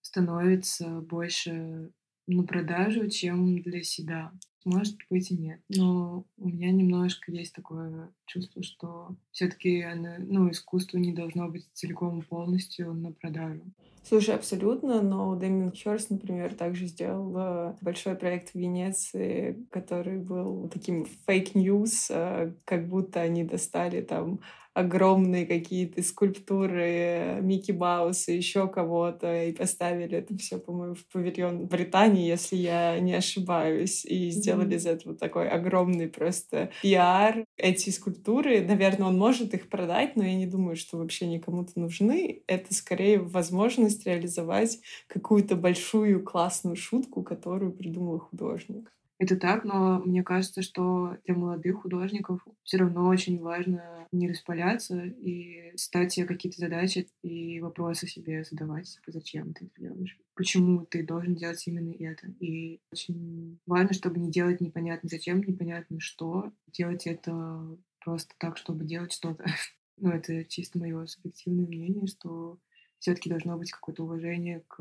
[0.00, 1.92] становится больше
[2.26, 4.32] на продажу, чем для себя.
[4.66, 5.60] Может быть и нет.
[5.68, 12.18] Но у меня немножко есть такое чувство, что все-таки ну, искусство не должно быть целиком
[12.18, 13.62] и полностью на продажу.
[14.02, 20.68] Слушай, абсолютно, но Дэмиен Хёрст, например, также сделал э, большой проект в Венеции, который был
[20.68, 24.40] таким fake news, э, как будто они достали там
[24.76, 32.28] огромные какие-то скульптуры Микки Мауса, еще кого-то, и поставили это все, по-моему, в павильон Британии,
[32.28, 34.76] если я не ошибаюсь, и сделали mm-hmm.
[34.76, 37.46] из этого такой огромный просто пиар.
[37.56, 41.72] Эти скульптуры, наверное, он может их продать, но я не думаю, что вообще они кому-то
[41.80, 42.42] нужны.
[42.46, 48.92] Это скорее возможность реализовать какую-то большую классную шутку, которую придумал художник.
[49.18, 55.04] Это так, но мне кажется, что для молодых художников все равно очень важно не распаляться
[55.04, 60.84] и ставить себе какие-то задачи и вопросы себе задавать, типа, зачем ты это делаешь, почему
[60.84, 62.28] ты должен делать именно это.
[62.40, 68.84] И очень важно, чтобы не делать непонятно зачем, непонятно что, делать это просто так, чтобы
[68.84, 69.44] делать что-то.
[69.98, 72.58] Ну, это чисто мое субъективное мнение, что
[72.98, 74.78] все-таки должно быть какое-то уважение к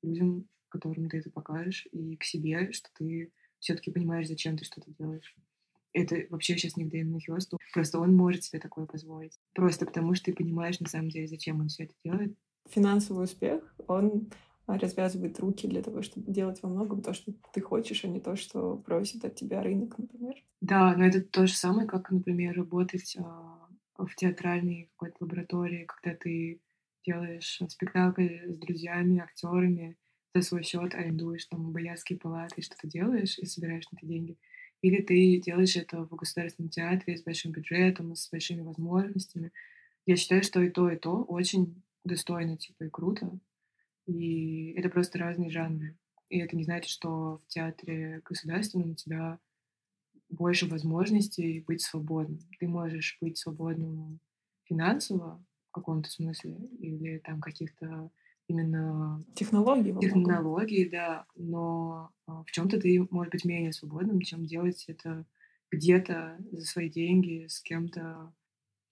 [0.00, 3.30] людям, которым ты это покажешь, и к себе, что ты
[3.64, 5.34] все-таки понимаешь, зачем ты что-то делаешь.
[5.94, 7.58] Это вообще сейчас не к Дэймону Хёсту.
[7.72, 9.38] Просто он может себе такое позволить.
[9.54, 12.36] Просто потому, что ты понимаешь, на самом деле, зачем он все это делает.
[12.68, 14.30] Финансовый успех, он
[14.66, 18.36] развязывает руки для того, чтобы делать во многом то, что ты хочешь, а не то,
[18.36, 20.34] что просит от тебя рынок, например.
[20.60, 26.16] Да, но это то же самое, как, например, работать а, в театральной какой-то лаборатории, когда
[26.16, 26.60] ты
[27.06, 29.96] делаешь спектакль с друзьями, актерами,
[30.34, 34.36] за свой счет арендуешь там боярские палаты, что-то делаешь и собираешь на это деньги.
[34.82, 39.52] Или ты делаешь это в государственном театре с большим бюджетом, с большими возможностями.
[40.06, 43.38] Я считаю, что и то, и то очень достойно, типа, и круто.
[44.06, 45.96] И это просто разные жанры.
[46.28, 49.38] И это не значит, что в театре государственном у тебя
[50.28, 52.40] больше возможностей быть свободным.
[52.58, 54.20] Ты можешь быть свободным
[54.64, 58.10] финансово в каком-то смысле или там каких-то
[58.48, 64.84] именно технологии, технологии, да, но а, в чем-то ты может быть менее свободным, чем делать
[64.88, 65.24] это
[65.70, 68.32] где-то за свои деньги с кем-то.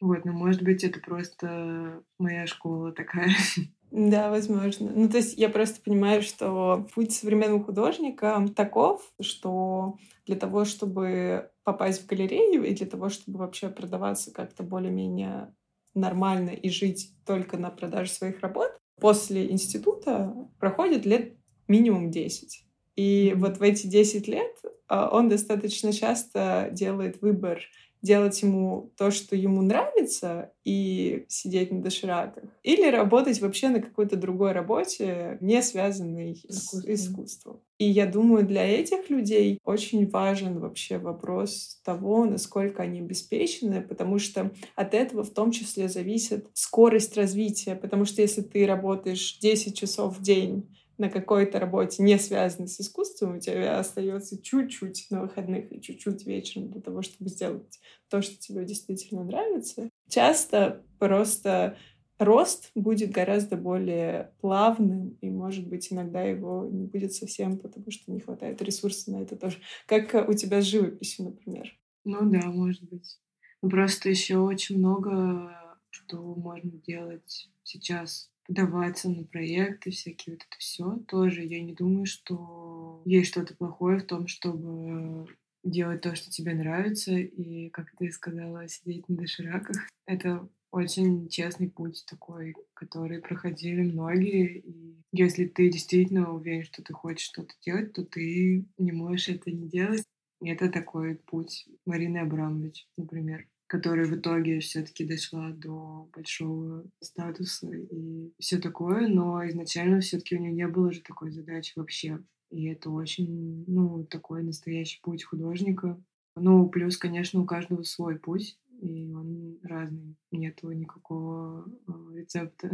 [0.00, 3.30] Вот, но может быть это просто моя школа такая.
[3.92, 4.90] Да, возможно.
[4.90, 11.50] Ну, то есть я просто понимаю, что путь современного художника таков, что для того, чтобы
[11.62, 15.55] попасть в галерею и для того, чтобы вообще продаваться как-то более-менее
[15.94, 18.72] нормально и жить только на продаже своих работ,
[19.03, 21.34] после института проходит лет
[21.66, 22.64] минимум 10.
[22.94, 24.53] И вот в эти 10 лет
[24.86, 27.61] а, он достаточно часто делает выбор
[28.03, 34.16] делать ему то, что ему нравится, и сидеть на дошираках, или работать вообще на какой-то
[34.16, 37.61] другой работе, не связанной с искусством.
[37.78, 44.18] И я думаю, для этих людей очень важен вообще вопрос того, насколько они обеспечены, потому
[44.18, 49.76] что от этого в том числе зависит скорость развития, потому что если ты работаешь 10
[49.76, 50.68] часов в день
[51.03, 56.24] на какой-то работе, не связанной с искусством, у тебя остается чуть-чуть на выходных и чуть-чуть
[56.26, 59.90] вечером для того, чтобы сделать то, что тебе действительно нравится.
[60.09, 61.76] Часто просто
[62.18, 68.12] рост будет гораздо более плавным, и, может быть, иногда его не будет совсем, потому что
[68.12, 69.59] не хватает ресурсов на это тоже.
[69.86, 71.76] Как у тебя с живописью, например.
[72.05, 73.18] Ну да, может быть.
[73.61, 75.50] Просто еще очень много
[75.92, 81.45] что можно делать сейчас подаваться на проекты всякие, вот это все тоже.
[81.45, 85.26] Я не думаю, что есть что-то плохое в том, чтобы
[85.64, 89.76] делать то, что тебе нравится, и, как ты сказала, сидеть на дошираках.
[90.07, 94.59] Это очень честный путь такой, который проходили многие.
[94.59, 99.51] И если ты действительно уверен, что ты хочешь что-то делать, то ты не можешь это
[99.51, 100.05] не делать.
[100.40, 107.70] И это такой путь Марины Абрамович, например которая в итоге все-таки дошла до большого статуса
[107.70, 112.22] и все такое, но изначально все-таки у нее не было же такой задачи вообще.
[112.50, 115.98] И это очень, ну, такой настоящий путь художника.
[116.36, 120.16] Ну, плюс, конечно, у каждого свой путь, и он разный.
[120.30, 122.70] Нету никакого э, рецепта.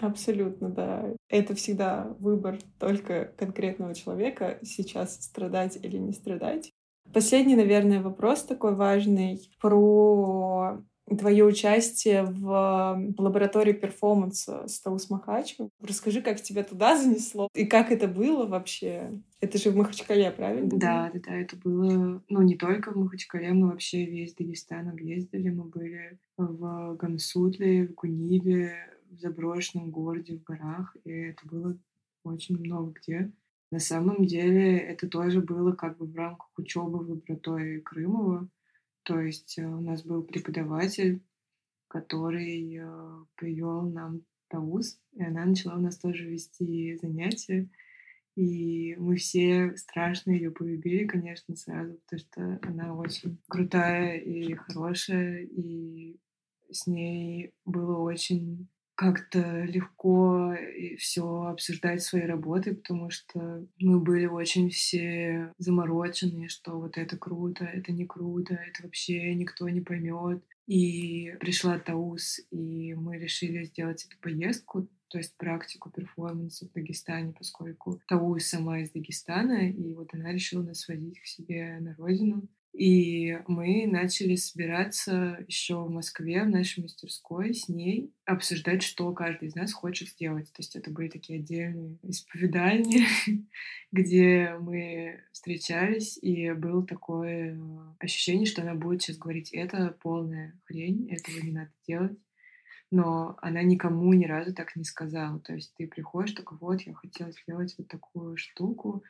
[0.00, 1.14] Абсолютно, да.
[1.28, 6.72] Это всегда выбор только конкретного человека, сейчас страдать или не страдать.
[7.12, 15.70] Последний, наверное, вопрос такой важный про твое участие в лаборатории перформанса с Таус Махачевым.
[15.80, 19.20] Расскажи, как тебя туда занесло и как это было вообще?
[19.40, 20.70] Это же в Махачкале, правильно?
[20.70, 25.50] Да, да, да, это было, ну, не только в Махачкале, мы вообще весь Дагестан объездили.
[25.50, 28.74] Мы были в Гамсутле, в Куниве,
[29.10, 31.76] в заброшенном городе, в горах, и это было
[32.24, 33.30] очень много где.
[33.74, 38.48] На самом деле это тоже было как бы в рамках учебы в лаборатории Крымова.
[39.02, 41.24] То есть э, у нас был преподаватель,
[41.88, 47.68] который э, привел нам Таус, и она начала у нас тоже вести занятия.
[48.36, 55.42] И мы все страшно ее полюбили, конечно, сразу, потому что она очень крутая и хорошая,
[55.42, 56.20] и
[56.70, 60.54] с ней было очень как-то легко
[60.98, 67.64] все обсуждать свои работы, потому что мы были очень все замороченные, что вот это круто,
[67.64, 70.42] это не круто, это вообще никто не поймет.
[70.66, 77.34] И пришла Таус, и мы решили сделать эту поездку, то есть практику перформанса в Дагестане,
[77.36, 82.48] поскольку Таус сама из Дагестана, и вот она решила нас водить к себе на родину.
[82.74, 89.46] И мы начали собираться еще в Москве, в нашей мастерской, с ней, обсуждать, что каждый
[89.46, 90.46] из нас хочет сделать.
[90.52, 93.04] То есть это были такие отдельные исповедальни,
[93.92, 97.56] где мы встречались, и было такое
[98.00, 102.18] ощущение, что она будет сейчас говорить, это полная хрень, этого не надо делать.
[102.90, 105.38] Но она никому ни разу так не сказала.
[105.38, 109.04] То есть ты приходишь, только вот, я хотела сделать вот такую штуку,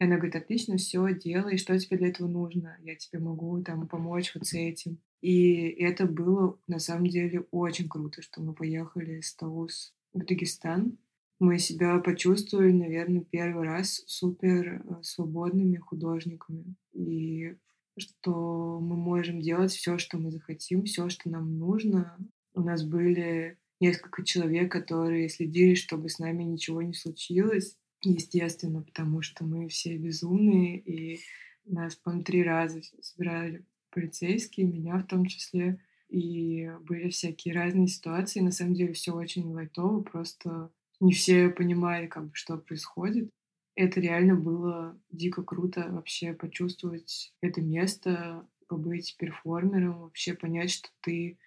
[0.00, 2.78] и она говорит, отлично, все, делай, что тебе для этого нужно?
[2.80, 4.98] Я тебе могу там помочь вот с этим.
[5.20, 10.96] И это было на самом деле очень круто, что мы поехали с Таус в Дагестан.
[11.38, 16.76] Мы себя почувствовали, наверное, первый раз супер э, свободными художниками.
[16.94, 17.56] И
[17.98, 22.16] что мы можем делать все, что мы захотим, все, что нам нужно.
[22.54, 27.76] У нас были несколько человек, которые следили, чтобы с нами ничего не случилось.
[28.02, 31.20] Естественно, потому что мы все безумные, и
[31.66, 38.40] нас, по три раза собирали полицейские, меня в том числе, и были всякие разные ситуации.
[38.40, 43.30] На самом деле все очень лайтово, просто не все понимали, как бы, что происходит.
[43.76, 51.38] Это реально было дико круто вообще почувствовать это место, побыть перформером, вообще понять, что ты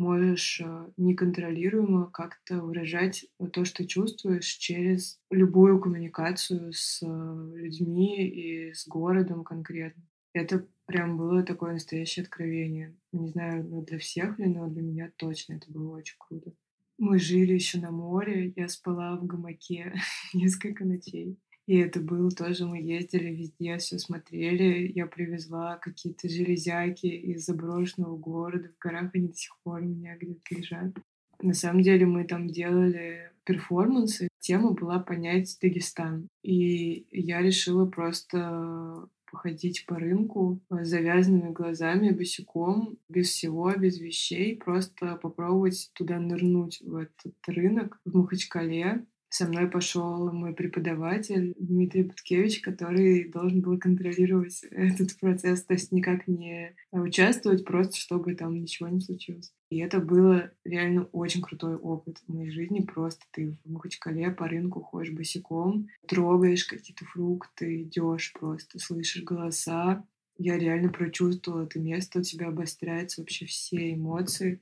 [0.00, 7.06] можешь э, неконтролируемо как-то выражать то, что чувствуешь через любую коммуникацию с э,
[7.54, 10.02] людьми и с городом конкретно.
[10.32, 12.96] Это прям было такое настоящее откровение.
[13.12, 16.52] Не знаю, ну, для всех ли, но для меня точно это было очень круто.
[16.98, 19.94] Мы жили еще на море, я спала в гамаке
[20.34, 21.38] несколько ночей.
[21.66, 24.90] И это было тоже, мы ездили везде, все смотрели.
[24.94, 28.68] Я привезла какие-то железяки из заброшенного города.
[28.68, 30.94] В горах они до сих пор у меня где-то лежат.
[31.42, 34.28] На самом деле мы там делали перформансы.
[34.40, 36.28] Тема была понять Дагестан.
[36.42, 44.56] И я решила просто походить по рынку с завязанными глазами, босиком, без всего, без вещей,
[44.56, 52.02] просто попробовать туда нырнуть, в этот рынок в Махачкале, со мной пошел мой преподаватель Дмитрий
[52.02, 58.60] Буткевич, который должен был контролировать этот процесс, то есть никак не участвовать, просто чтобы там
[58.60, 59.52] ничего не случилось.
[59.70, 62.80] И это было реально очень крутой опыт в моей жизни.
[62.80, 70.04] Просто ты в Махачкале по рынку ходишь босиком, трогаешь какие-то фрукты, идешь просто, слышишь голоса.
[70.38, 74.60] Я реально прочувствовала это место, у тебя обостряются вообще все эмоции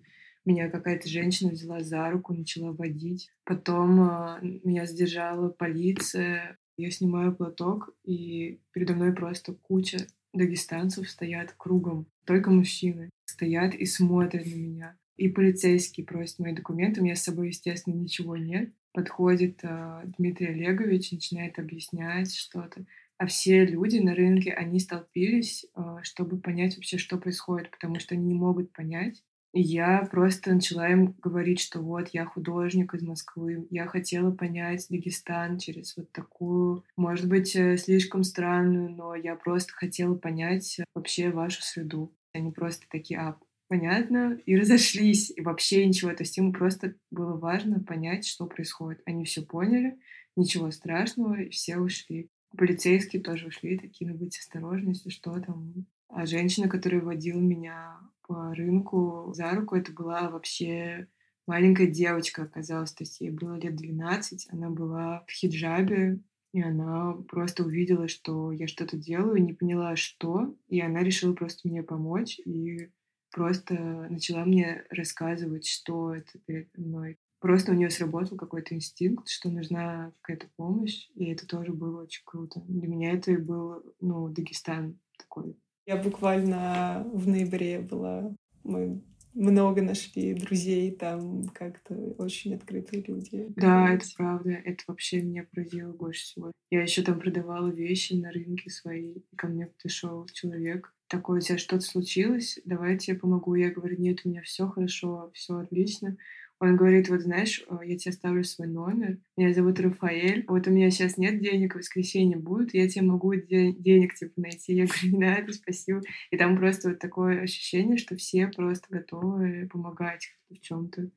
[0.49, 3.31] меня какая-то женщина взяла за руку, начала водить.
[3.45, 6.59] Потом э, меня задержала полиция.
[6.77, 12.07] Я снимаю платок, и передо мной просто куча дагестанцев стоят кругом.
[12.25, 14.97] Только мужчины стоят и смотрят на меня.
[15.17, 17.01] И полицейский просит мои документы.
[17.01, 18.73] У меня с собой, естественно, ничего нет.
[18.93, 22.87] Подходит э, Дмитрий Олегович, начинает объяснять что-то.
[23.19, 28.15] А все люди на рынке, они столпились, э, чтобы понять вообще, что происходит, потому что
[28.15, 33.03] они не могут понять, и я просто начала им говорить, что вот я художник из
[33.03, 39.37] Москвы, я хотела понять Дагестан через вот такую, может быть, э, слишком странную, но я
[39.37, 42.15] просто хотела понять вообще вашу среду.
[42.35, 43.39] Они просто такие, а,
[43.69, 46.13] понятно, и разошлись, и вообще ничего.
[46.13, 49.01] То есть им просто было важно понять, что происходит.
[49.07, 49.99] Они все поняли,
[50.37, 52.29] ничего страшного, и все ушли.
[52.57, 55.87] Полицейские тоже ушли, такие, ну, быть осторожны, если что там.
[56.09, 59.75] А женщина, которая водила меня по рынку за руку.
[59.75, 61.09] Это была вообще
[61.47, 66.21] маленькая девочка оказалась, то есть ей было лет 12, она была в хиджабе,
[66.53, 71.67] и она просто увидела, что я что-то делаю, не поняла, что, и она решила просто
[71.67, 72.91] мне помочь, и
[73.33, 73.75] просто
[74.11, 77.19] начала мне рассказывать, что это перед мной.
[77.41, 82.23] Просто у нее сработал какой-то инстинкт, что нужна какая-то помощь, и это тоже было очень
[82.25, 82.61] круто.
[82.67, 85.57] Для меня это и был, ну, Дагестан такой
[85.89, 88.31] я буквально в ноябре была.
[88.63, 93.47] Мы много нашли друзей там, как-то очень открытые люди.
[93.57, 94.51] Да, это правда.
[94.51, 96.53] Это вообще меня поразило больше всего.
[96.71, 99.13] Я еще там продавала вещи на рынке свои.
[99.13, 100.93] И ко мне пришел человек.
[101.07, 102.61] Такой, у тебя что-то случилось?
[102.67, 103.55] Давай я тебе помогу.
[103.55, 106.19] Я говорю, нет, у меня все хорошо, все отлично.
[106.61, 110.71] Он говорит, вот знаешь, э, я тебе оставлю свой номер, меня зовут Рафаэль, вот у
[110.71, 114.75] меня сейчас нет денег, в воскресенье будет, я тебе могу де- денег типа найти.
[114.75, 116.01] Я говорю, не надо, спасибо.
[116.31, 121.11] И там просто вот такое ощущение, что все просто готовы помогать в чем-то.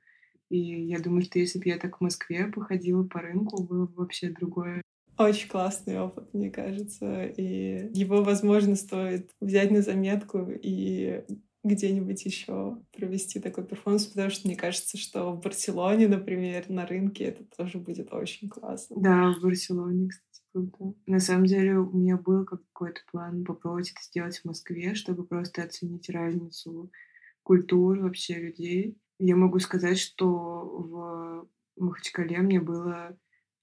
[0.50, 3.94] И я думаю, что если бы я так в Москве походила по рынку, было бы
[3.96, 4.82] вообще другое
[5.18, 11.24] очень классный опыт, мне кажется, и его, возможно, стоит взять на заметку и
[11.64, 17.26] где-нибудь еще провести такой перформанс, потому что мне кажется, что в Барселоне, например, на рынке
[17.26, 18.96] это тоже будет очень классно.
[19.00, 20.94] Да, в Барселоне, кстати, круто.
[21.06, 25.64] На самом деле у меня был какой-то план попробовать это сделать в Москве, чтобы просто
[25.64, 26.92] оценить разницу
[27.44, 28.98] культур вообще людей.
[29.20, 31.48] Я могу сказать, что в
[31.78, 33.18] Махачкале мне было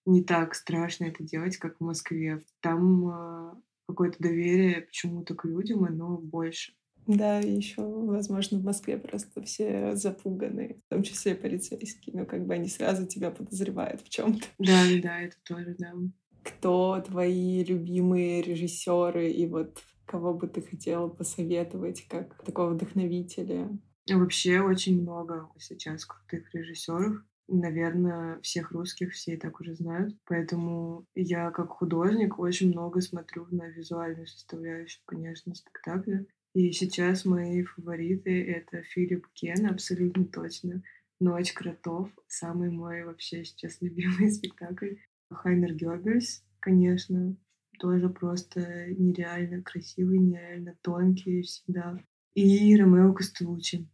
[0.06, 2.42] не так страшно это делать, как в Москве.
[2.60, 3.54] Там э,
[3.88, 6.72] какое-то доверие почему-то к людям, оно больше.
[7.08, 12.52] Да, еще, возможно, в Москве просто все запуганы, в том числе полицейские, но как бы
[12.52, 14.46] они сразу тебя подозревают в чем-то.
[14.58, 15.92] Да, да, это тоже, да.
[16.42, 23.70] Кто твои любимые режиссеры и вот кого бы ты хотела посоветовать как такого вдохновителя?
[24.10, 27.22] Вообще очень много сейчас крутых режиссеров.
[27.50, 30.16] Наверное, всех русских все и так уже знают.
[30.26, 36.26] Поэтому я как художник очень много смотрю на визуальную составляющую, конечно, спектакля.
[36.54, 40.82] И сейчас мои фавориты— это Филипп Кен, абсолютно точно.
[41.20, 44.94] «Ночь кротов»— самый мой вообще сейчас любимый спектакль.
[45.30, 47.36] Хайнер Гёббельс, конечно,
[47.78, 52.02] тоже просто нереально красивый, нереально тонкий всегда.
[52.34, 53.88] И Ромео Костелучи.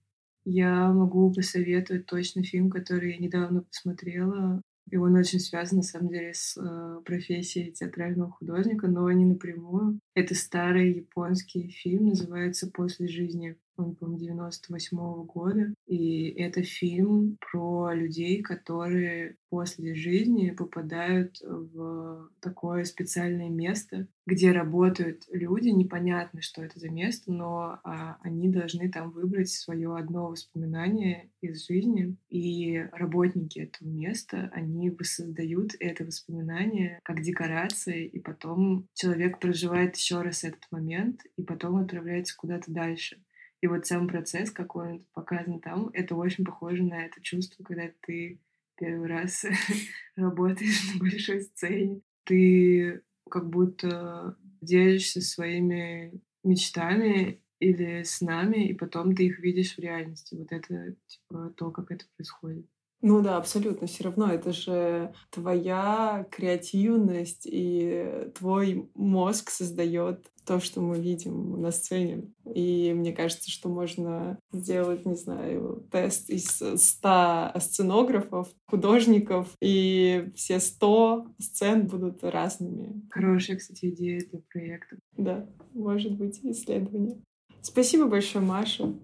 [0.45, 4.61] Я могу посоветовать точно фильм, который я недавно посмотрела.
[4.91, 9.99] И он очень связан, на самом деле, с э, профессией театрального художника, но не напрямую.
[10.15, 15.75] Это старый японский фильм, называется «После жизни» он, по-моему, 98 -го года.
[15.87, 25.23] И это фильм про людей, которые после жизни попадают в такое специальное место, где работают
[25.31, 31.31] люди, непонятно, что это за место, но а, они должны там выбрать свое одно воспоминание
[31.41, 39.39] из жизни, и работники этого места, они воссоздают это воспоминание как декорации, и потом человек
[39.39, 43.23] проживает еще раз этот момент, и потом отправляется куда-то дальше.
[43.65, 47.85] И вот сам процесс, как он показан там, это очень похоже на это чувство, когда
[48.03, 48.39] ты
[48.77, 49.47] первый раз
[50.17, 52.03] работаешь на большой сцене.
[52.25, 53.01] Ты
[53.31, 60.35] как будто делишься своими мечтами или снами, и потом ты их видишь в реальности.
[60.35, 62.67] Вот это типа то, как это происходит.
[63.07, 63.87] Ну да, абсолютно.
[63.87, 71.71] Все равно это же твоя креативность и твой мозг создает то, что мы видим на
[71.71, 72.33] сцене.
[72.55, 80.59] И мне кажется, что можно сделать, не знаю, тест из 100 сценографов, художников, и все
[80.59, 83.03] 100 сцен будут разными.
[83.11, 84.97] Хорошая, кстати, идея для проекта.
[85.19, 87.21] Да, может быть, исследование.
[87.61, 88.95] Спасибо большое, Маша.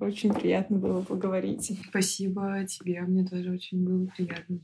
[0.00, 1.78] Очень приятно было поговорить.
[1.90, 4.58] Спасибо тебе, мне тоже очень было приятно.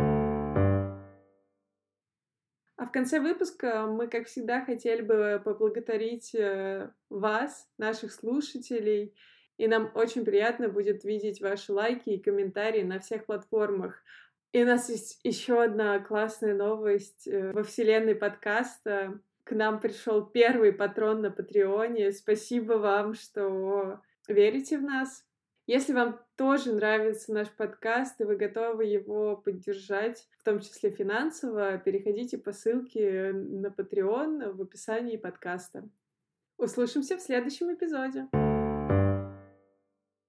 [2.79, 9.15] А в конце выпуска мы, как всегда, хотели бы поблагодарить э, вас, наших слушателей,
[9.59, 14.03] и нам очень приятно будет видеть ваши лайки и комментарии на всех платформах.
[14.53, 19.21] И у нас есть еще одна классная новость э, во вселенной подкаста.
[19.45, 22.13] К нам пришел первый патрон на Патреоне.
[22.13, 25.26] Спасибо вам, что верите в нас.
[25.67, 31.77] Если вам тоже нравится наш подкаст, и вы готовы его поддержать, в том числе финансово,
[31.79, 35.89] переходите по ссылке на Patreon в описании подкаста.
[36.57, 38.29] Услышимся в следующем эпизоде.